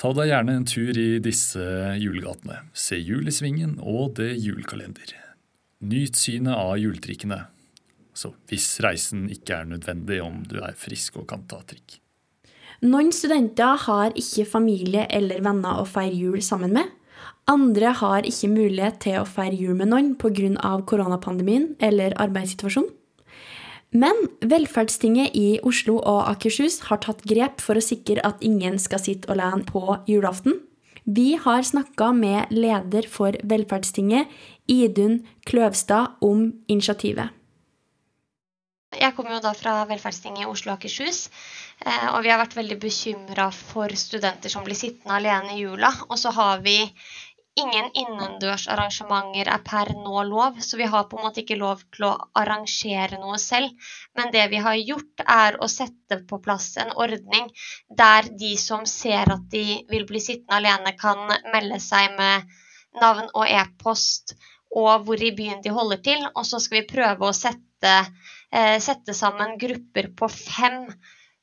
Ta 0.00 0.12
deg 0.16 0.30
gjerne 0.30 0.54
en 0.56 0.64
tur 0.66 0.96
i 0.96 1.18
disse 1.22 1.64
julegatene. 2.00 2.62
Se 2.72 2.96
Jul 2.96 3.28
i 3.28 3.34
Svingen 3.34 3.74
og 3.78 4.16
Det 4.16 4.30
julekalender. 4.40 5.12
Nyt 5.84 6.16
synet 6.16 6.56
av 6.56 6.78
juletrikkene. 6.80 7.42
Så 8.16 8.32
hvis 8.48 8.70
reisen 8.84 9.28
ikke 9.32 9.60
er 9.60 9.68
nødvendig 9.68 10.22
om 10.24 10.40
du 10.48 10.56
er 10.62 10.72
frisk 10.78 11.20
og 11.20 11.28
kan 11.30 11.44
ta 11.50 11.60
trikk. 11.68 11.98
Noen 12.82 13.12
studenter 13.14 13.76
har 13.84 14.16
ikke 14.18 14.48
familie 14.48 15.04
eller 15.12 15.44
venner 15.44 15.78
å 15.82 15.86
feire 15.86 16.16
jul 16.16 16.40
sammen 16.42 16.72
med. 16.74 16.88
Andre 17.52 17.92
har 18.00 18.26
ikke 18.26 18.50
mulighet 18.50 18.98
til 19.04 19.20
å 19.20 19.28
feire 19.28 19.60
jul 19.60 19.76
med 19.76 19.92
noen 19.92 20.14
pga. 20.16 20.80
koronapandemien 20.88 21.76
eller 21.78 22.16
arbeidssituasjonen. 22.16 22.90
Men 23.92 24.16
Velferdstinget 24.40 25.34
i 25.36 25.58
Oslo 25.68 25.98
og 26.00 26.22
Akershus 26.30 26.78
har 26.88 27.02
tatt 27.04 27.20
grep 27.28 27.60
for 27.60 27.76
å 27.76 27.84
sikre 27.84 28.24
at 28.24 28.40
ingen 28.40 28.78
skal 28.80 29.02
sitte 29.02 29.28
alene 29.32 29.66
på 29.68 29.98
julaften. 30.08 30.62
Vi 31.04 31.34
har 31.36 31.66
snakka 31.66 32.12
med 32.16 32.54
leder 32.54 33.08
for 33.10 33.36
Velferdstinget, 33.44 34.30
Idun 34.70 35.20
Kløvstad, 35.44 36.16
om 36.24 36.52
initiativet. 36.72 37.34
Jeg 38.92 39.16
kommer 39.16 39.36
jo 39.36 39.42
da 39.44 39.52
fra 39.56 39.82
Velferdstinget 39.88 40.44
i 40.44 40.48
Oslo 40.48 40.72
og 40.72 40.78
Akershus. 40.78 41.28
eh, 41.84 42.08
Og 42.14 42.22
vi 42.22 42.30
har 42.30 42.38
vært 42.38 42.56
veldig 42.56 42.78
bekymra 42.80 43.50
for 43.52 43.88
studenter 43.88 44.48
som 44.48 44.64
blir 44.64 44.76
sittende 44.76 45.16
alene 45.16 45.56
i 45.56 45.62
jula. 45.64 45.92
Og 46.08 46.18
så 46.18 46.30
har 46.30 46.60
vi 46.60 46.78
ingen 47.60 47.90
innendørsarrangementer 48.00 49.48
er 49.52 49.62
per 49.66 49.90
nå 49.96 50.22
lov, 50.28 50.60
så 50.64 50.78
vi 50.80 50.86
har 50.88 51.04
på 51.08 51.18
en 51.18 51.26
måte 51.26 51.42
ikke 51.42 51.58
lov 51.60 51.82
til 51.92 52.06
å 52.08 52.12
arrangere 52.38 53.18
noe 53.20 53.38
selv. 53.40 53.72
Men 54.16 54.32
det 54.34 54.46
vi 54.52 54.62
har 54.64 54.78
gjort, 54.80 55.24
er 55.26 55.58
å 55.60 55.68
sette 55.68 56.22
på 56.28 56.40
plass 56.44 56.70
en 56.80 56.94
ordning 57.04 57.50
der 58.02 58.30
de 58.40 58.54
som 58.60 58.86
ser 58.88 59.32
at 59.34 59.44
de 59.52 59.82
vil 59.90 60.06
bli 60.08 60.22
sittende 60.24 60.60
alene, 60.62 60.94
kan 60.98 61.26
melde 61.52 61.80
seg 61.82 62.16
med 62.16 62.48
navn 63.02 63.28
og 63.32 63.44
e-post 63.48 64.36
og 64.72 65.04
hvor 65.04 65.20
i 65.20 65.34
byen 65.36 65.60
de 65.64 65.72
holder 65.76 66.00
til. 66.04 66.24
Og 66.32 66.48
så 66.48 66.60
skal 66.62 66.80
vi 66.80 66.88
prøve 66.94 67.28
å 67.28 67.36
sette, 67.36 67.92
eh, 68.50 68.78
sette 68.80 69.12
sammen 69.16 69.58
grupper 69.60 70.08
på 70.16 70.28
fem 70.32 70.86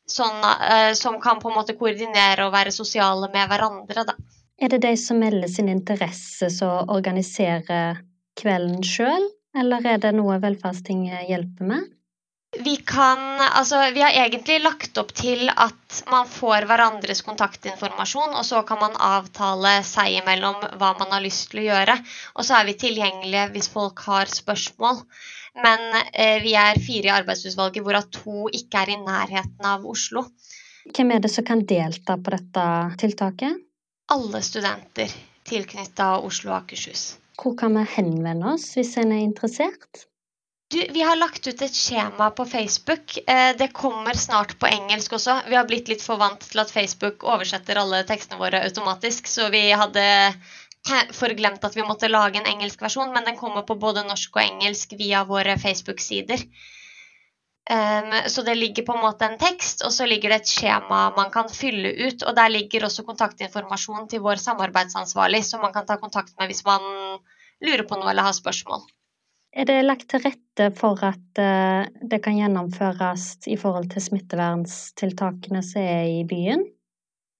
sånn, 0.10 0.42
eh, 0.74 0.94
som 0.98 1.22
kan 1.22 1.40
på 1.40 1.52
en 1.52 1.60
måte 1.62 1.78
koordinere 1.78 2.48
og 2.48 2.54
være 2.54 2.74
sosiale 2.74 3.30
med 3.30 3.50
hverandre. 3.50 4.06
Da. 4.10 4.18
Er 4.60 4.74
det 4.74 4.82
de 4.84 4.96
som 5.00 5.22
melder 5.22 5.48
sin 5.48 5.70
interesse 5.72 6.50
som 6.52 6.90
organiserer 6.92 8.02
kvelden 8.40 8.84
sjøl, 8.84 9.30
eller 9.58 9.86
er 9.88 10.02
det 10.04 10.12
noe 10.18 10.36
Velferdstinget 10.44 11.30
hjelper 11.30 11.72
med? 11.72 11.88
Vi 12.58 12.76
kan 12.82 13.20
Altså, 13.40 13.78
vi 13.94 14.02
har 14.02 14.16
egentlig 14.16 14.58
lagt 14.64 14.98
opp 14.98 15.12
til 15.16 15.50
at 15.50 16.00
man 16.12 16.28
får 16.30 16.66
hverandres 16.70 17.22
kontaktinformasjon, 17.26 18.36
og 18.36 18.46
så 18.46 18.62
kan 18.68 18.80
man 18.82 18.98
avtale 19.00 19.80
seg 19.86 20.20
imellom 20.20 20.58
hva 20.80 20.92
man 21.00 21.14
har 21.14 21.24
lyst 21.24 21.50
til 21.52 21.64
å 21.64 21.68
gjøre. 21.70 21.96
Og 22.36 22.48
så 22.48 22.60
er 22.60 22.68
vi 22.70 22.78
tilgjengelige 22.84 23.48
hvis 23.54 23.72
folk 23.74 24.04
har 24.10 24.32
spørsmål. 24.32 25.02
Men 25.64 25.86
eh, 26.14 26.40
vi 26.44 26.54
er 26.58 26.80
fire 26.82 27.10
i 27.10 27.16
arbeidsutvalget, 27.20 27.84
hvorav 27.86 28.10
to 28.14 28.50
ikke 28.54 28.84
er 28.84 28.94
i 28.94 29.00
nærheten 29.02 29.66
av 29.66 29.88
Oslo. 29.90 30.28
Hvem 30.90 31.16
er 31.16 31.24
det 31.26 31.34
som 31.34 31.48
kan 31.48 31.66
delta 31.70 32.18
på 32.18 32.34
dette 32.36 32.68
tiltaket? 33.02 33.69
Alle 34.10 34.42
studenter 34.42 35.12
tilknytta 35.50 36.16
Oslo 36.26 36.52
og 36.52 36.64
Akershus. 36.64 37.18
Hvor 37.40 37.56
kan 37.60 37.76
vi 37.78 37.86
henvende 37.96 38.56
oss 38.56 38.72
hvis 38.78 38.96
en 39.00 39.14
er 39.16 39.22
interessert? 39.24 40.06
Du, 40.70 40.78
vi 40.94 41.02
har 41.02 41.18
lagt 41.18 41.48
ut 41.48 41.62
et 41.66 41.76
skjema 41.76 42.28
på 42.38 42.46
Facebook. 42.46 43.16
Eh, 43.26 43.52
det 43.58 43.72
kommer 43.74 44.18
snart 44.18 44.56
på 44.62 44.70
engelsk 44.70 45.16
også. 45.18 45.40
Vi 45.50 45.58
har 45.58 45.66
blitt 45.70 45.90
litt 45.90 46.04
for 46.06 46.22
vant 46.22 46.44
til 46.46 46.62
at 46.62 46.74
Facebook 46.74 47.26
oversetter 47.26 47.80
alle 47.82 48.04
tekstene 48.10 48.38
våre 48.42 48.62
automatisk, 48.68 49.30
så 49.30 49.48
vi 49.54 49.64
hadde 49.72 50.04
forglemt 51.14 51.66
at 51.66 51.76
vi 51.76 51.86
måtte 51.86 52.10
lage 52.10 52.40
en 52.40 52.50
engelsk 52.50 52.82
versjon, 52.82 53.14
men 53.14 53.26
den 53.26 53.38
kommer 53.38 53.66
på 53.66 53.78
både 53.82 54.06
norsk 54.08 54.38
og 54.38 54.44
engelsk 54.46 54.94
via 55.00 55.24
våre 55.28 55.58
Facebook-sider. 55.60 56.46
Um, 57.70 58.14
så 58.26 58.42
det 58.42 58.56
ligger 58.58 58.86
på 58.88 58.96
en 58.96 59.04
måte 59.04 59.28
en 59.28 59.38
tekst, 59.42 59.84
og 59.86 59.94
så 59.94 60.08
ligger 60.10 60.34
det 60.34 60.40
et 60.42 60.52
skjema 60.54 61.02
man 61.18 61.30
kan 61.34 61.52
fylle 61.54 61.92
ut. 62.08 62.24
Og 62.26 62.38
der 62.38 62.50
ligger 62.54 62.88
også 62.88 63.06
kontaktinformasjon 63.06 64.08
til 64.10 64.24
vår 64.26 64.42
samarbeidsansvarlig, 64.42 65.44
som 65.46 65.62
man 65.66 65.76
kan 65.76 65.86
ta 65.90 66.00
kontakt 66.02 66.34
med 66.40 66.50
hvis 66.50 66.64
man 66.66 66.82
lurer 67.62 67.86
på 67.86 68.00
noe 68.00 68.10
eller 68.10 68.26
har 68.26 68.38
spørsmål. 68.38 68.88
Er 69.54 69.66
det 69.66 69.80
lagt 69.86 70.10
til 70.12 70.22
rette 70.22 70.70
for 70.78 71.02
at 71.06 71.42
uh, 71.42 71.86
det 72.10 72.22
kan 72.26 72.38
gjennomføres 72.38 73.32
i 73.50 73.58
forhold 73.58 73.90
til 73.94 74.06
smitteverntiltakene 74.06 75.64
som 75.66 75.82
er 75.82 76.10
i 76.20 76.26
byen? 76.30 76.68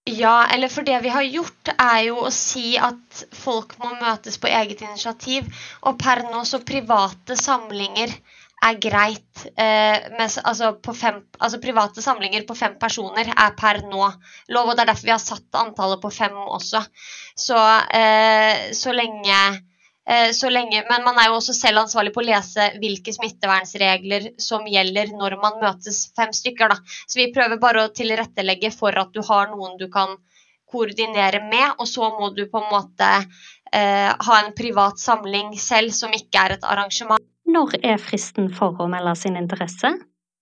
Ja, 0.10 0.48
eller 0.54 0.72
for 0.74 0.86
det 0.86 0.98
vi 1.04 1.12
har 1.14 1.26
gjort, 1.28 1.70
er 1.76 2.00
jo 2.08 2.24
å 2.24 2.32
si 2.34 2.78
at 2.82 3.24
folk 3.36 3.76
må 3.82 3.92
møtes 4.00 4.40
på 4.42 4.50
eget 4.50 4.82
initiativ. 4.82 5.50
Og 5.86 6.00
per 6.02 6.24
nå 6.32 6.42
så 6.50 6.62
private 6.66 7.38
samlinger 7.38 8.16
er 8.66 8.80
greit. 8.82 9.46
Eh, 9.56 10.10
med, 10.18 10.28
altså, 10.44 10.74
fem, 10.94 11.22
altså, 11.40 11.62
private 11.64 12.04
samlinger 12.04 12.46
på 12.48 12.58
fem 12.58 12.76
personer 12.82 13.32
er 13.32 13.56
per 13.60 13.82
nå 13.88 14.04
lov, 14.52 14.68
og 14.68 14.76
det 14.76 14.84
er 14.84 14.92
derfor 14.92 15.10
vi 15.10 15.16
har 15.16 15.24
satt 15.24 15.60
antallet 15.62 16.02
på 16.04 16.12
fem 16.14 16.36
også. 16.46 16.84
Så, 17.40 17.58
eh, 17.96 18.70
så 18.76 18.96
lenge 18.96 19.40
Eh, 20.10 20.32
så 20.32 20.50
lenge, 20.50 20.82
men 20.90 21.04
man 21.06 21.20
er 21.22 21.28
jo 21.30 21.36
også 21.38 21.54
selv 21.54 21.84
ansvarlig 21.84 22.16
på 22.16 22.24
å 22.24 22.26
lese 22.26 22.66
hvilke 22.82 23.14
smittevernregler 23.14 24.32
som 24.42 24.66
gjelder 24.66 25.12
når 25.14 25.36
man 25.42 25.60
møtes 25.62 26.08
fem 26.18 26.34
stykker. 26.34 26.72
Da. 26.72 26.80
Så 27.06 27.20
vi 27.20 27.28
prøver 27.36 27.62
bare 27.62 27.84
å 27.86 27.92
tilrettelegge 27.94 28.72
for 28.74 28.98
at 28.98 29.14
du 29.14 29.22
har 29.28 29.52
noen 29.54 29.78
du 29.78 29.86
kan 29.94 30.18
koordinere 30.70 31.44
med, 31.46 31.76
og 31.78 31.86
så 31.90 32.10
må 32.18 32.32
du 32.34 32.48
på 32.50 32.62
en 32.62 32.72
måte 32.74 33.10
eh, 33.20 34.10
ha 34.10 34.40
en 34.40 34.54
privat 34.58 35.02
samling 35.02 35.54
selv 35.62 35.94
som 35.94 36.14
ikke 36.14 36.42
er 36.42 36.58
et 36.58 36.66
arrangement. 36.66 37.22
Når 37.50 37.80
er 37.82 37.98
fristen 37.98 38.52
for 38.54 38.78
å 38.78 38.86
melde 38.92 39.16
sin 39.18 39.38
interesse? 39.40 39.96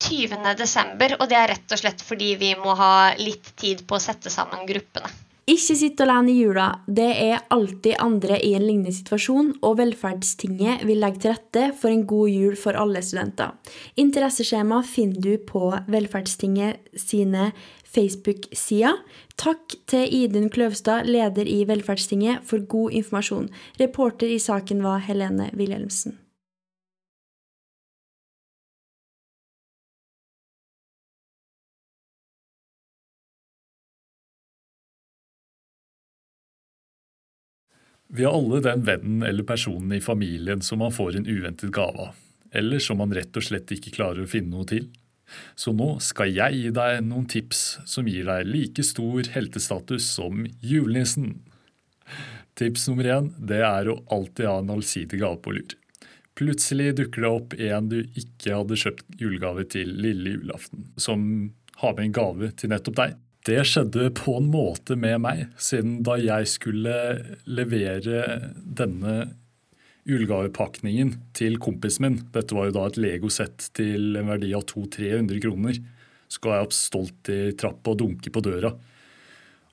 20.12., 0.04 1.16
og 1.18 1.30
det 1.30 1.38
er 1.38 1.48
rett 1.54 1.72
og 1.74 1.80
slett 1.80 2.04
fordi 2.04 2.34
vi 2.42 2.52
må 2.60 2.76
ha 2.78 3.14
litt 3.18 3.54
tid 3.58 3.86
på 3.88 3.98
å 3.98 4.04
sette 4.04 4.34
sammen 4.34 4.68
gruppene. 4.68 5.10
Ikke 5.48 5.78
sitt 5.80 6.02
alene 6.04 6.34
i 6.34 6.42
jula. 6.42 6.66
Det 6.84 7.08
er 7.08 7.46
alltid 7.56 7.96
andre 8.04 8.36
i 8.44 8.50
en 8.58 8.66
lignende 8.66 8.92
situasjon, 8.92 9.54
og 9.64 9.78
Velferdstinget 9.80 10.84
vil 10.84 11.00
legge 11.00 11.24
til 11.24 11.32
rette 11.38 11.70
for 11.80 11.94
en 11.94 12.04
god 12.10 12.34
jul 12.34 12.60
for 12.60 12.76
alle 12.76 13.00
studenter. 13.00 13.56
Interesseskjema 13.96 14.82
finner 14.84 15.24
du 15.24 15.40
på 15.48 15.72
Velferdstinget 15.88 16.92
sine 17.00 17.54
Facebook-sider. 17.88 19.00
Takk 19.40 19.80
til 19.88 20.20
Idun 20.20 20.52
Kløvstad, 20.52 21.08
leder 21.08 21.48
i 21.48 21.62
Velferdstinget, 21.72 22.44
for 22.44 22.68
god 22.68 23.00
informasjon. 23.00 23.48
Reporter 23.80 24.28
i 24.28 24.44
saken 24.44 24.84
var 24.84 25.08
Helene 25.08 25.54
Wilhelmsen. 25.56 26.20
Vi 38.08 38.24
har 38.24 38.38
alle 38.38 38.62
den 38.64 38.86
vennen 38.88 39.24
eller 39.24 39.44
personen 39.44 39.92
i 39.92 40.02
familien 40.02 40.62
som 40.62 40.80
man 40.80 40.96
får 40.96 41.18
en 41.18 41.28
uventet 41.28 41.72
gave 41.76 42.08
av, 42.10 42.16
eller 42.52 42.80
som 42.80 43.02
man 43.02 43.14
rett 43.14 43.36
og 43.36 43.44
slett 43.44 43.72
ikke 43.76 43.92
klarer 43.98 44.24
å 44.24 44.32
finne 44.32 44.56
noe 44.56 44.68
til. 44.70 44.88
Så 45.60 45.74
nå 45.76 45.98
skal 46.04 46.32
jeg 46.32 46.56
gi 46.56 46.70
deg 46.76 47.02
noen 47.04 47.28
tips 47.28 47.64
som 47.90 48.08
gir 48.08 48.30
deg 48.30 48.48
like 48.48 48.86
stor 48.88 49.28
heltestatus 49.34 50.08
som 50.16 50.46
julenissen. 50.64 51.42
Tips 52.58 52.88
nummer 52.88 53.12
én 53.18 53.28
det 53.38 53.60
er 53.68 53.92
å 53.92 54.00
alltid 54.14 54.48
ha 54.48 54.56
en 54.62 54.72
allsidig 54.78 55.20
gave 55.20 55.42
på 55.44 55.58
lur. 55.58 55.76
Plutselig 56.38 56.94
dukker 57.00 57.26
det 57.26 57.30
opp 57.34 57.54
en 57.60 57.92
du 57.92 58.00
ikke 58.06 58.56
hadde 58.56 58.80
kjøpt 58.80 59.20
julegave 59.20 59.66
til 59.74 59.92
lille 60.00 60.38
julaften, 60.38 60.92
som 60.96 61.24
har 61.82 61.96
med 61.98 62.08
en 62.08 62.18
gave 62.18 62.52
til 62.58 62.72
nettopp 62.72 62.98
deg. 63.02 63.16
Det 63.48 63.62
skjedde 63.64 64.10
på 64.12 64.34
en 64.42 64.50
måte 64.52 64.98
med 65.00 65.22
meg, 65.24 65.44
siden 65.56 66.02
da 66.04 66.18
jeg 66.20 66.50
skulle 66.52 66.96
levere 67.48 68.24
denne 68.60 69.14
julegavepakningen 70.08 71.14
til 71.36 71.56
kompisen 71.64 72.04
min 72.06 72.18
Dette 72.36 72.56
var 72.56 72.68
jo 72.68 72.76
da 72.76 72.86
et 72.90 73.00
legosett 73.00 73.70
til 73.78 74.20
en 74.20 74.32
verdi 74.34 74.54
av 74.56 74.66
200-300 74.68 75.44
kroner. 75.44 75.80
Så 76.28 76.44
ga 76.44 76.58
jeg 76.58 76.68
opp 76.68 76.76
stolt 76.76 77.32
i 77.32 77.40
trappa 77.60 77.94
og 77.94 78.02
dunker 78.02 78.34
på 78.36 78.44
døra. 78.44 78.74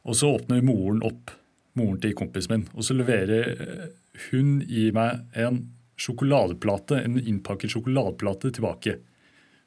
Og 0.05 0.19
så 0.19 0.31
åpner 0.37 0.63
moren 0.63 1.03
opp, 1.07 1.33
moren 1.79 1.99
til 2.03 2.15
kompisen 2.15 2.55
min, 2.55 2.67
og 2.77 2.87
så 2.87 2.95
leverer 2.95 3.89
hun 4.29 4.61
i 4.69 4.91
meg 4.95 5.25
en 5.35 5.65
sjokoladeplate, 5.99 7.01
en 7.03 7.19
innpakket 7.19 7.75
sjokoladeplate 7.75 8.53
tilbake. 8.55 8.99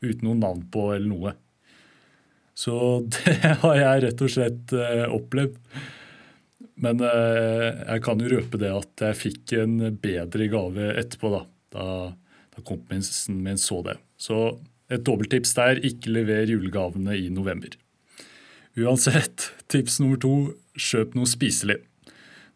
Uten 0.03 0.29
noe 0.29 0.39
navn 0.39 0.63
på 0.71 0.91
eller 0.93 1.11
noe. 1.11 1.35
Så 2.57 2.75
det 3.13 3.53
har 3.61 3.77
jeg 3.77 4.03
rett 4.07 4.23
og 4.25 4.33
slett 4.33 4.73
eh, 4.75 5.05
opplevd. 5.13 5.57
Men 6.81 7.01
eh, 7.05 7.67
jeg 7.83 8.03
kan 8.05 8.21
jo 8.21 8.31
røpe 8.31 8.59
det 8.61 8.71
at 8.73 9.03
jeg 9.07 9.19
fikk 9.23 9.57
en 9.57 9.77
bedre 10.01 10.49
gave 10.51 10.93
etterpå, 10.97 11.33
da. 11.33 11.43
Da, 11.73 11.85
da 12.55 12.63
kompisen 12.65 13.41
min 13.45 13.59
så 13.61 13.81
det. 13.85 13.97
Så 14.17 14.57
et 14.89 15.03
dobbelttips 15.05 15.53
der, 15.57 15.81
ikke 15.85 16.13
lever 16.15 16.49
julegavene 16.53 17.17
i 17.17 17.27
november. 17.33 17.75
Uansett, 18.77 19.51
tips 19.71 19.99
nummer 20.01 20.21
to, 20.21 20.35
kjøp 20.77 21.17
noe 21.17 21.29
spiselig. 21.29 21.81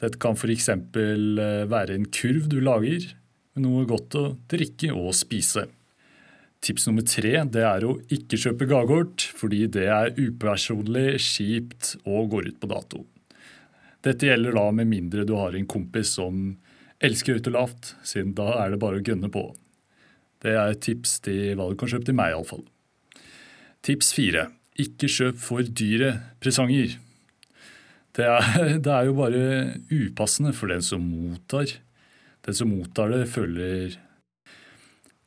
Dette 0.01 0.17
kan 0.21 0.37
f.eks. 0.37 0.69
Eh, 0.71 1.65
være 1.69 1.97
en 1.97 2.09
kurv 2.09 2.49
du 2.49 2.57
lager 2.63 3.05
med 3.53 3.67
noe 3.67 3.85
godt 3.89 4.17
å 4.17 4.25
drikke 4.49 4.93
og 4.95 5.13
spise. 5.17 5.67
Tips 6.61 6.85
nummer 6.85 7.05
tre 7.09 7.33
det 7.49 7.63
er 7.65 7.85
å 7.87 7.95
ikke 8.13 8.37
kjøpe 8.37 8.67
gavekort, 8.69 9.23
fordi 9.37 9.63
det 9.73 9.87
er 9.89 10.13
upersonlig, 10.19 11.15
kjipt 11.17 11.95
og 12.03 12.29
går 12.35 12.51
ut 12.51 12.59
på 12.61 12.69
dato. 12.69 13.01
Dette 14.05 14.29
gjelder 14.29 14.53
da 14.57 14.67
med 14.73 14.89
mindre 14.89 15.25
du 15.25 15.33
har 15.37 15.57
en 15.57 15.69
kompis 15.69 16.13
som 16.19 16.51
elsker 17.01 17.37
høyt 17.37 17.49
og 17.49 17.55
lavt, 17.57 17.91
siden 18.05 18.35
da 18.37 18.51
er 18.61 18.73
det 18.73 18.81
bare 18.81 19.01
å 19.01 19.05
gønne 19.05 19.29
på. 19.33 19.47
Det 20.41 20.53
er 20.53 20.73
et 20.73 20.81
tips 20.85 21.19
til 21.25 21.57
hva 21.57 21.69
du 21.69 21.77
kan 21.77 21.89
kjøpe 21.89 22.09
til 22.09 22.17
meg, 22.17 22.33
iallfall. 22.33 22.63
Tips 23.85 24.13
fire 24.13 24.47
ikke 24.81 25.09
kjøp 25.09 25.41
for 25.41 25.65
dyre 25.65 26.13
presanger. 26.41 26.95
Det 28.13 28.27
er, 28.27 28.77
det 28.85 28.93
er 28.93 29.09
jo 29.09 29.17
bare 29.17 29.43
upassende 29.89 30.53
for 30.57 30.69
den 30.73 30.85
som 30.85 31.03
mottar. 31.09 31.73
Den 32.45 32.57
som 32.57 32.69
mottar 32.73 33.13
det, 33.13 33.25
føler 33.33 33.97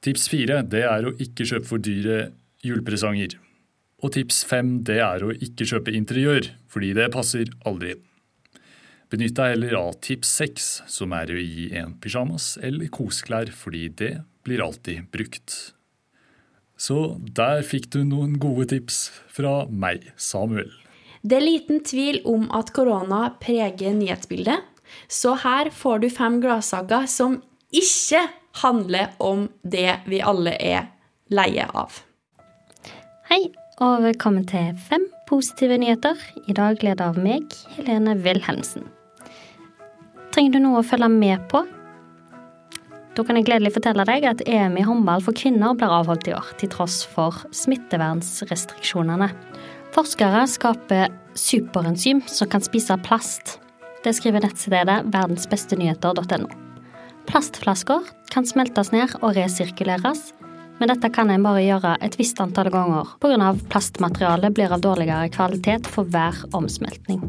Tips 0.04 0.26
fire 0.28 0.60
det 0.68 0.82
er 0.84 1.06
å 1.08 1.14
ikke 1.16 1.46
kjøpe 1.48 1.68
for 1.68 1.80
dyre 1.80 2.34
julepresanger. 2.64 3.38
Og 4.04 4.12
tips 4.12 4.42
fem 4.44 4.82
det 4.84 4.98
er 5.00 5.22
å 5.24 5.30
ikke 5.32 5.64
kjøpe 5.70 5.94
interiør, 5.96 6.50
fordi 6.68 6.90
det 6.98 7.06
passer 7.14 7.48
aldri. 7.64 7.94
Benytt 9.08 9.36
deg 9.38 9.54
heller 9.54 9.76
av 9.78 9.94
tips 10.04 10.34
seks, 10.40 10.66
som 10.90 11.14
er 11.16 11.32
å 11.32 11.38
gi 11.40 11.70
en 11.80 11.94
pysjamas 12.02 12.58
eller 12.60 12.92
koseklær, 12.92 13.52
fordi 13.54 13.86
det 13.96 14.12
blir 14.44 14.60
alltid 14.64 15.08
brukt. 15.14 15.56
Så 16.76 17.16
der 17.24 17.62
fikk 17.64 17.88
du 17.94 18.02
noen 18.04 18.36
gode 18.42 18.68
tips 18.74 19.06
fra 19.32 19.62
meg, 19.70 20.10
Samuel. 20.20 20.72
Det 21.24 21.38
er 21.38 21.46
liten 21.46 21.80
tvil 21.86 22.20
om 22.28 22.50
at 22.52 22.74
korona 22.76 23.30
preger 23.40 23.94
nyhetsbildet, 23.96 24.60
så 25.08 25.32
her 25.40 25.70
får 25.72 26.02
du 26.02 26.10
fem 26.12 26.42
gladsaker 26.42 27.06
som 27.08 27.38
ikke 27.72 28.26
handler 28.62 29.12
om 29.18 29.48
det 29.62 29.98
vi 30.06 30.22
alle 30.22 30.54
er 30.60 30.88
leie 31.34 31.66
av. 31.74 32.02
Hei, 33.30 33.48
og 33.82 34.04
velkommen 34.04 34.46
til 34.46 34.74
Fem 34.88 35.08
positive 35.28 35.78
nyheter. 35.80 36.18
I 36.48 36.54
dag 36.56 36.82
leder 36.84 37.10
av 37.10 37.18
meg, 37.20 37.54
Helene 37.76 38.16
Wilhelmsen. 38.22 38.86
Trenger 40.34 40.56
du 40.56 40.64
noe 40.64 40.82
å 40.82 40.86
følge 40.86 41.08
med 41.10 41.46
på? 41.50 41.64
Da 43.14 43.22
kan 43.22 43.38
jeg 43.38 43.46
gledelig 43.46 43.76
fortelle 43.76 44.06
deg 44.08 44.26
at 44.26 44.42
EM 44.50 44.74
i 44.80 44.84
håndball 44.86 45.22
for 45.22 45.36
kvinner 45.38 45.76
blir 45.78 45.92
avholdt 45.94 46.26
i 46.28 46.34
år, 46.34 46.48
til 46.58 46.72
tross 46.72 47.04
for 47.06 47.44
smittevernsrestriksjonene. 47.54 49.30
Forskere 49.94 50.42
skaper 50.50 51.14
superenzym 51.38 52.24
som 52.26 52.50
kan 52.50 52.64
spise 52.64 52.98
plast. 53.06 53.60
Det 54.02 54.16
skriver 54.18 54.42
nettstedet 54.42 55.04
verdensbestenyheter.no. 55.14 56.73
Plastflasker 57.28 58.06
kan 58.32 58.46
smeltes 58.46 58.90
ned 58.94 59.14
og 59.20 59.34
resirkuleres, 59.36 60.32
men 60.80 60.90
dette 60.90 61.10
kan 61.14 61.30
en 61.30 61.44
bare 61.46 61.62
gjøre 61.62 61.94
et 62.02 62.16
visst 62.18 62.40
antall 62.42 62.70
ganger 62.74 63.14
pga. 63.22 63.52
plastmaterialet 63.70 64.54
blir 64.54 64.74
av 64.74 64.82
dårligere 64.82 65.30
kvalitet 65.34 65.86
for 65.86 66.04
hver 66.04 66.34
omsmeltning. 66.52 67.22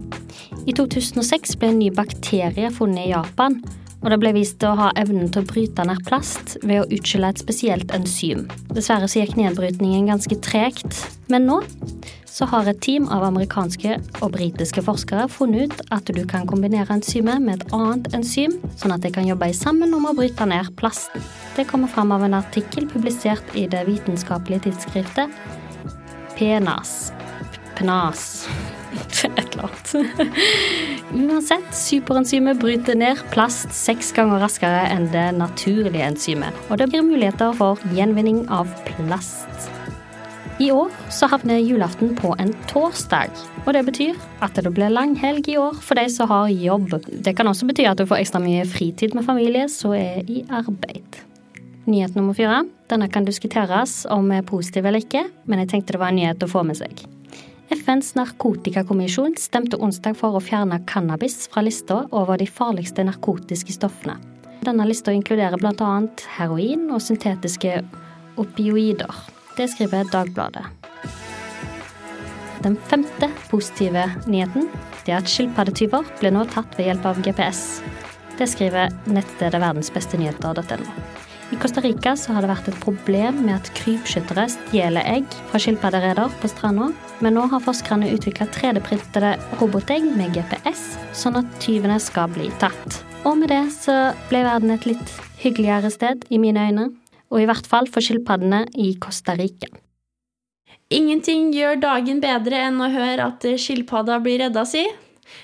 I 0.65 0.73
2006 0.73 1.57
ble 1.61 1.71
en 1.71 1.79
ny 1.79 1.91
bakterie 1.93 2.71
funnet 2.73 3.07
i 3.07 3.13
Japan, 3.13 3.59
og 4.05 4.11
det 4.13 4.19
ble 4.21 4.35
vist 4.37 4.59
til 4.61 4.69
å 4.69 4.77
ha 4.77 4.91
evnen 5.01 5.31
til 5.33 5.41
å 5.41 5.49
bryte 5.49 5.83
ned 5.89 6.03
plast 6.05 6.59
ved 6.61 6.83
å 6.83 6.89
utskille 6.93 7.31
et 7.33 7.41
spesielt 7.41 7.89
enzym. 7.95 8.45
Dessverre 8.69 9.09
så 9.09 9.23
gikk 9.23 9.33
nedbrytningen 9.39 10.11
ganske 10.11 10.37
tregt, 10.45 11.01
men 11.33 11.49
nå 11.49 11.63
så 12.29 12.45
har 12.51 12.67
et 12.69 12.81
team 12.83 13.07
av 13.15 13.23
amerikanske 13.23 13.95
og 14.19 14.33
britiske 14.35 14.83
forskere 14.85 15.25
funnet 15.31 15.71
ut 15.71 15.93
at 15.95 16.11
du 16.13 16.21
kan 16.29 16.45
kombinere 16.45 16.99
enzymet 16.99 17.41
med 17.41 17.63
et 17.63 17.73
annet 17.73 18.11
enzym, 18.13 18.57
sånn 18.77 18.93
at 18.93 19.01
de 19.01 19.13
kan 19.15 19.25
jobbe 19.25 19.49
sammen 19.57 19.95
om 19.97 20.05
å 20.05 20.13
bryte 20.17 20.45
ned 20.51 20.69
plasten. 20.77 21.23
Det 21.55 21.65
kommer 21.69 21.89
fram 21.89 22.13
av 22.13 22.27
en 22.27 22.37
artikkel 22.37 22.85
publisert 22.91 23.55
i 23.57 23.65
det 23.71 23.87
vitenskapelige 23.87 24.67
tidsskriftet 24.67 25.33
PNAS. 26.35 27.13
PNAS. 27.79 28.27
Et 28.95 29.39
eller 29.39 29.69
annet. 29.69 29.93
Uansett, 31.15 31.69
superenzymet 31.75 32.59
bryter 32.59 32.97
ned 32.97 33.21
plast 33.33 33.71
seks 33.75 34.11
ganger 34.15 34.41
raskere 34.43 34.83
enn 34.91 35.07
det 35.13 35.29
naturlige 35.37 36.07
enzymet, 36.09 36.65
og 36.69 36.81
det 36.81 36.89
blir 36.91 37.05
muligheter 37.05 37.55
for 37.57 37.81
gjenvinning 37.95 38.45
av 38.53 38.71
plast. 38.87 39.69
I 40.59 40.69
år 40.71 40.91
så 41.11 41.27
havner 41.27 41.59
julaften 41.59 42.13
på 42.15 42.31
en 42.39 42.53
torsdag, 42.69 43.33
og 43.65 43.73
det 43.75 43.81
betyr 43.89 44.19
at 44.45 44.55
det 44.55 44.71
blir 44.71 44.93
langhelg 44.93 45.49
i 45.51 45.57
år 45.59 45.75
for 45.83 45.99
de 45.99 46.07
som 46.11 46.31
har 46.31 46.47
jobb. 46.47 46.95
Det 47.03 47.35
kan 47.35 47.49
også 47.51 47.67
bety 47.67 47.83
at 47.89 47.99
du 47.99 48.05
får 48.07 48.23
ekstra 48.23 48.39
mye 48.43 48.63
fritid 48.69 49.17
med 49.17 49.27
familie 49.27 49.67
som 49.71 49.91
er 49.97 50.23
i 50.31 50.45
arbeid. 50.47 51.19
Nyhet 51.85 52.15
nummer 52.15 52.33
fire. 52.33 52.63
Denne 52.89 53.11
kan 53.11 53.27
diskuteres 53.27 54.05
om 54.09 54.31
er 54.31 54.47
positiv 54.47 54.87
eller 54.87 55.03
ikke, 55.03 55.25
men 55.45 55.61
jeg 55.61 55.73
tenkte 55.73 55.97
det 55.97 56.01
var 56.01 56.15
en 56.15 56.21
nyhet 56.23 56.47
å 56.47 56.49
få 56.49 56.63
med 56.65 56.79
seg. 56.79 57.03
FNs 57.73 58.13
narkotikakommisjon 58.15 59.33
stemte 59.41 59.77
onsdag 59.81 60.17
for 60.19 60.37
å 60.37 60.43
fjerne 60.43 60.77
cannabis 60.89 61.47
fra 61.49 61.63
lista 61.65 62.03
over 62.13 62.37
de 62.37 62.45
farligste 62.45 63.05
narkotiske 63.07 63.73
stoffene. 63.73 64.19
Denne 64.65 64.85
lista 64.85 65.13
inkluderer 65.13 65.57
bl.a. 65.61 65.91
heroin 66.37 66.87
og 66.93 67.01
syntetiske 67.01 67.79
opioider. 68.41 69.11
Det 69.57 69.69
skriver 69.73 70.09
Dagbladet. 70.13 70.65
Den 72.65 72.77
femte 72.89 73.29
positive 73.51 74.07
nyheten 74.25 74.69
det 75.05 75.13
er 75.13 75.21
at 75.21 75.29
skilpaddetyver 75.29 76.07
blir 76.19 76.33
nå 76.33 76.47
tatt 76.49 76.73
ved 76.77 76.89
hjelp 76.89 77.05
av 77.05 77.21
GPS. 77.25 77.61
Det 78.39 78.49
skriver 78.49 78.93
nettstedet 79.05 79.61
verdensbestenyheter.no. 79.61 81.24
I 81.53 81.55
Costa 81.55 81.81
Rica 81.81 82.15
så 82.17 82.33
har 82.33 82.41
det 82.41 82.49
vært 82.49 82.67
et 82.71 82.77
problem 82.81 83.43
med 83.45 83.53
at 83.53 83.67
krypskyttere 83.77 84.47
stjeler 84.49 85.05
egg 85.05 85.27
fra 85.51 85.59
skilpaddereder 85.61 86.31
på 86.41 86.49
stranda, 86.49 86.87
men 87.21 87.35
nå 87.37 87.43
har 87.51 87.61
forskerne 87.61 88.09
utvikla 88.15 88.47
3D-printede 88.55 89.35
robotegg 89.59 90.07
med 90.17 90.33
GPS, 90.33 90.95
sånn 91.13 91.37
at 91.37 91.51
tyvene 91.61 91.99
skal 92.01 92.31
bli 92.33 92.49
tatt. 92.61 92.97
Og 93.29 93.37
med 93.37 93.53
det 93.53 93.61
så 93.77 93.93
ble 94.31 94.41
verden 94.47 94.73
et 94.73 94.87
litt 94.89 95.13
hyggeligere 95.43 95.91
sted, 95.93 96.25
i 96.33 96.39
mine 96.41 96.65
øyne, 96.65 96.87
og 97.29 97.41
i 97.41 97.45
hvert 97.45 97.69
fall 97.69 97.89
for 97.93 98.01
skilpaddene 98.01 98.63
i 98.81 98.95
Costa 99.01 99.37
Rica. 99.37 99.69
Ingenting 100.89 101.51
gjør 101.53 101.77
dagen 101.81 102.23
bedre 102.25 102.63
enn 102.71 102.81
å 102.81 102.89
høre 102.93 103.29
at 103.29 103.45
skilpadda 103.61 104.17
blir 104.25 104.41
redda 104.47 104.65
si. 104.69 104.81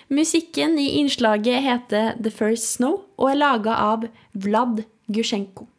Musikken 0.10 0.80
i 0.82 0.96
innslaget 0.98 1.62
heter 1.66 2.18
The 2.18 2.34
First 2.34 2.74
Snow 2.74 3.04
og 3.22 3.30
er 3.34 3.42
laga 3.42 3.78
av 3.86 4.10
Vlad 4.34 4.82
Gusjenko. 5.14 5.71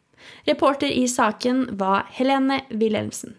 Reporter 0.47 0.91
i 0.91 1.07
saken 1.07 1.65
var 1.79 2.07
Helene 2.11 2.61
Wilhelmsen. 2.69 3.37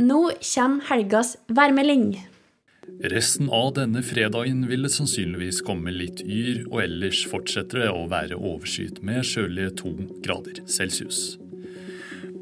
Nå 0.00 0.30
kommer 0.40 0.86
helgas 0.90 1.36
værmelding. 1.48 2.12
Resten 3.10 3.50
av 3.50 3.74
denne 3.76 4.02
fredagen 4.04 4.64
vil 4.68 4.84
det 4.84 4.92
sannsynligvis 4.92 5.60
komme 5.64 5.92
litt 5.94 6.22
yr, 6.24 6.64
og 6.68 6.82
ellers 6.82 7.22
fortsetter 7.30 7.84
det 7.84 7.92
å 7.92 8.08
være 8.10 8.38
overskyet 8.38 9.00
med 9.06 9.24
kjølige 9.26 9.76
to 9.80 9.92
grader 10.24 10.60
celsius. 10.68 11.38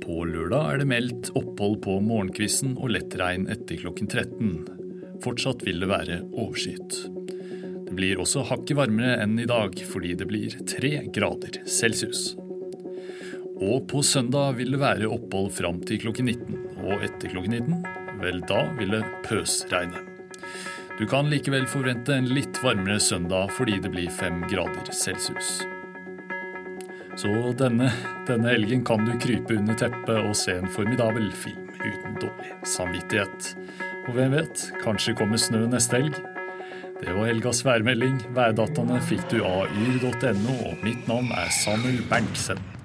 På 0.03 0.25
lørdag 0.25 0.73
er 0.73 0.81
det 0.81 0.89
meldt 0.89 1.31
opphold 1.37 1.81
på 1.85 1.99
morgenkvisten 2.01 2.79
og 2.79 2.95
lett 2.95 3.15
regn 3.21 3.47
etter 3.53 3.83
klokken 3.83 4.09
13. 4.09 5.19
Fortsatt 5.25 5.67
vil 5.67 5.83
det 5.83 5.91
være 5.91 6.21
overskyet. 6.31 7.01
Det 7.89 7.97
blir 7.97 8.21
også 8.23 8.47
hakket 8.49 8.79
varmere 8.79 9.19
enn 9.25 9.39
i 9.41 9.49
dag, 9.49 9.75
fordi 9.93 10.15
det 10.19 10.29
blir 10.31 10.59
tre 10.69 10.95
grader 11.13 11.61
celsius. 11.69 12.33
Og 13.59 13.89
på 13.91 14.03
søndag 14.07 14.55
vil 14.61 14.71
det 14.75 14.79
være 14.79 15.09
opphold 15.11 15.51
fram 15.57 15.81
til 15.87 15.99
klokken 16.05 16.29
19, 16.31 16.59
og 16.85 17.03
etter 17.03 17.33
klokken 17.33 17.57
19, 17.59 17.81
vel 18.23 18.39
da 18.47 18.61
vil 18.79 18.95
det 18.95 19.03
pøsregne. 19.27 20.05
Du 20.99 21.05
kan 21.11 21.29
likevel 21.31 21.67
forvente 21.71 22.15
en 22.15 22.31
litt 22.31 22.59
varmere 22.63 22.99
søndag 23.03 23.53
fordi 23.55 23.77
det 23.83 23.91
blir 23.95 24.11
fem 24.15 24.41
grader 24.51 24.89
celsius. 24.95 25.61
Så 27.19 27.31
denne, 27.59 27.91
denne 28.29 28.51
helgen 28.55 28.85
kan 28.87 29.03
du 29.07 29.13
krype 29.19 29.59
under 29.59 29.79
teppet 29.79 30.19
og 30.21 30.37
se 30.39 30.55
en 30.59 30.71
formidabel 30.71 31.31
film 31.35 31.67
uten 31.79 32.19
dårlig 32.23 32.55
samvittighet. 32.67 33.53
Og 34.07 34.15
hvem 34.15 34.39
vet, 34.39 34.69
kanskje 34.83 35.15
kommer 35.19 35.39
snø 35.39 35.67
neste 35.71 35.99
helg? 35.99 36.19
Det 36.99 37.11
var 37.15 37.31
helgas 37.31 37.65
værmelding. 37.67 38.19
Værdataene 38.35 39.03
fikk 39.07 39.27
du 39.35 39.39
av 39.47 39.71
yr.no, 39.83 40.59
og 40.71 40.83
mitt 40.87 41.07
navn 41.11 41.31
er 41.35 41.55
Samuel 41.61 42.03
Berntsen. 42.11 42.78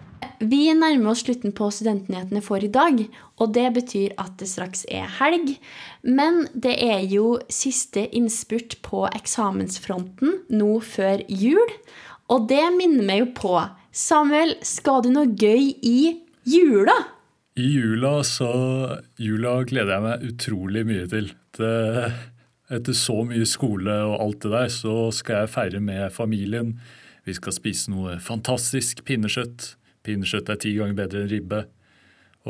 Vi 0.43 0.65
nærmer 0.75 1.13
oss 1.13 1.21
slutten 1.23 1.53
på 1.55 1.69
Studentnyhetene 1.71 2.41
for 2.43 2.63
i 2.63 2.71
dag, 2.71 2.97
og 3.39 3.53
det 3.55 3.67
betyr 3.77 4.15
at 4.19 4.35
det 4.41 4.49
straks 4.51 4.83
er 4.91 5.07
helg. 5.19 5.53
Men 6.03 6.47
det 6.51 6.73
er 6.83 7.05
jo 7.07 7.37
siste 7.47 8.03
innspurt 8.11 8.75
på 8.83 9.05
eksamensfronten 9.13 10.41
nå 10.51 10.73
før 10.83 11.23
jul. 11.31 11.71
Og 12.33 12.49
det 12.51 12.63
minner 12.75 13.07
meg 13.07 13.21
jo 13.21 13.29
på 13.37 13.53
Samuel, 13.93 14.55
skal 14.65 15.05
du 15.05 15.11
noe 15.13 15.29
gøy 15.29 15.69
i 15.85 15.99
jula? 16.49 16.95
I 17.53 17.67
jula 17.69 18.15
så 18.25 18.49
Jula 19.21 19.59
gleder 19.69 19.93
jeg 19.93 20.05
meg 20.07 20.25
utrolig 20.31 20.83
mye 20.89 21.05
til. 21.11 21.29
Det, 21.53 22.09
etter 22.73 22.97
så 22.97 23.19
mye 23.29 23.45
skole 23.47 23.95
og 24.09 24.17
alt 24.17 24.41
det 24.43 24.51
der, 24.55 24.73
så 24.73 24.97
skal 25.13 25.43
jeg 25.43 25.53
feire 25.53 25.83
med 25.83 26.09
familien. 26.15 26.73
Vi 27.23 27.37
skal 27.37 27.55
spise 27.55 27.93
noe 27.93 28.17
fantastisk 28.19 29.05
pinnekjøtt. 29.07 29.75
Pinnekjøtt 30.03 30.51
er 30.51 30.59
ti 30.61 30.73
ganger 30.77 30.97
bedre 30.97 31.23
enn 31.23 31.31
ribbe. 31.31 31.61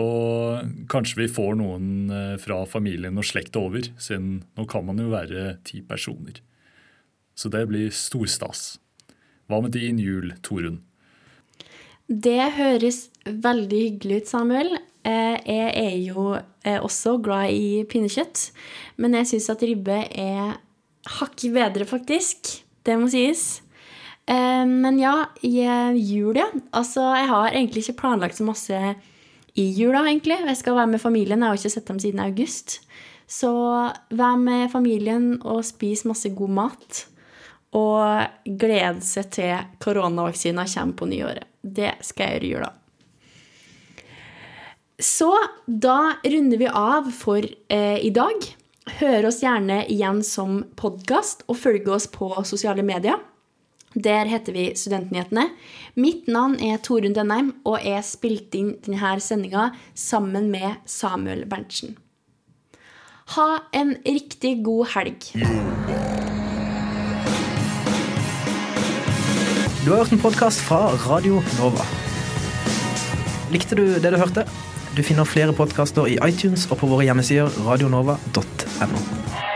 Og 0.02 0.72
kanskje 0.90 1.20
vi 1.20 1.28
får 1.30 1.58
noen 1.60 1.90
eh, 2.10 2.38
fra 2.42 2.64
familien 2.70 3.20
og 3.22 3.28
slekt 3.30 3.58
over, 3.60 3.86
siden 4.02 4.40
nå 4.58 4.66
kan 4.70 4.86
man 4.88 5.02
jo 5.02 5.12
være 5.12 5.60
ti 5.68 5.84
personer. 5.86 6.40
Så 7.38 7.52
det 7.54 7.68
blir 7.70 7.94
storstas. 7.94 8.80
Hva 9.50 9.60
med 9.62 9.76
din 9.76 10.00
jul, 10.02 10.34
Torunn? 10.46 10.82
Det 12.08 12.42
høres 12.58 13.08
veldig 13.26 13.84
hyggelig 13.84 14.24
ut, 14.24 14.32
Samuel. 14.34 14.74
Eh, 15.06 15.38
Jeg 15.46 15.70
er 15.78 15.96
jo 16.08 16.34
eh, 16.38 16.80
også 16.80 17.18
glad 17.24 17.54
i 17.54 17.84
pinnekjøtt, 17.90 18.48
men 18.98 19.18
jeg 19.20 19.30
syns 19.34 19.50
at 19.54 19.66
ribbe 19.66 20.00
er 20.10 20.58
hakket 21.20 21.54
bedre, 21.54 21.86
faktisk. 21.86 22.50
Det 22.84 22.98
må 23.00 23.10
sies. 23.12 23.62
Eh, 24.26 24.66
Men 24.66 25.00
ja, 25.00 25.30
i 25.42 25.60
eh, 25.66 25.96
jul, 25.96 26.38
ja. 26.38 26.48
Altså, 26.72 27.02
jeg 27.18 27.28
har 27.30 27.50
egentlig 27.52 27.84
ikke 27.84 28.02
planlagt 28.02 28.38
så 28.40 28.48
masse 28.48 28.96
i 29.54 29.66
jula, 29.78 30.06
egentlig. 30.08 30.40
Jeg 30.48 30.58
skal 30.58 30.76
være 30.76 30.94
med 30.96 31.02
familien. 31.02 31.42
Jeg 31.42 31.48
har 31.48 31.60
ikke 31.60 31.74
sett 31.76 31.90
dem 31.90 32.00
siden 32.00 32.24
august. 32.24 32.80
Så 33.28 33.52
vær 34.14 34.38
med 34.38 34.72
familien 34.72 35.42
og 35.42 35.64
spis 35.66 36.06
masse 36.06 36.30
god 36.36 36.50
mat. 36.50 37.04
Og 37.74 38.50
glede 38.60 39.02
seg 39.02 39.30
til 39.34 39.58
koronavaksina 39.82 40.66
kommer 40.70 40.98
på 40.98 41.10
nyåret. 41.10 41.50
Det 41.62 41.96
skal 42.06 42.30
jeg 42.30 42.42
gjøre 42.42 42.46
i 42.46 42.54
jula. 42.54 42.72
Så 45.04 45.32
da 45.68 46.14
runder 46.22 46.60
vi 46.62 46.68
av 46.70 47.10
for 47.12 47.42
eh, 47.44 47.98
i 48.06 48.12
dag. 48.14 48.46
Hør 49.00 49.30
oss 49.30 49.42
gjerne 49.42 49.82
igjen 49.90 50.22
som 50.28 50.62
podkast, 50.80 51.46
og 51.48 51.58
følg 51.58 51.88
oss 51.92 52.06
på 52.12 52.30
sosiale 52.46 52.84
medier. 52.86 53.18
Der 53.94 54.26
heter 54.26 54.54
vi 54.54 54.72
Studentnyhetene. 54.76 55.50
Mitt 55.96 56.28
navn 56.28 56.56
er 56.58 56.80
Torunn 56.82 57.14
Dønheim, 57.14 57.54
og 57.66 57.78
jeg 57.86 58.02
spilte 58.08 58.58
inn 58.58 58.72
denne 58.86 59.20
sendinga 59.22 59.70
sammen 59.94 60.50
med 60.52 60.82
Samuel 60.90 61.46
Berntsen. 61.46 61.98
Ha 63.38 63.64
en 63.74 63.96
riktig 64.06 64.64
god 64.66 64.88
helg. 64.96 65.30
Du 69.84 69.92
har 69.92 69.98
hørt 69.98 70.12
en 70.12 70.20
podkast 70.20 70.64
fra 70.64 70.88
Radio 71.06 71.44
Nova. 71.60 71.86
Likte 73.52 73.76
du 73.76 73.86
det 74.02 74.14
du 74.14 74.18
hørte? 74.18 74.48
Du 74.98 75.04
finner 75.04 75.26
flere 75.26 75.54
podkaster 75.54 76.10
i 76.10 76.20
iTunes 76.26 76.66
og 76.72 76.80
på 76.82 76.90
våre 76.90 77.06
hjemmesider 77.06 77.52
radionova.no. 77.66 79.53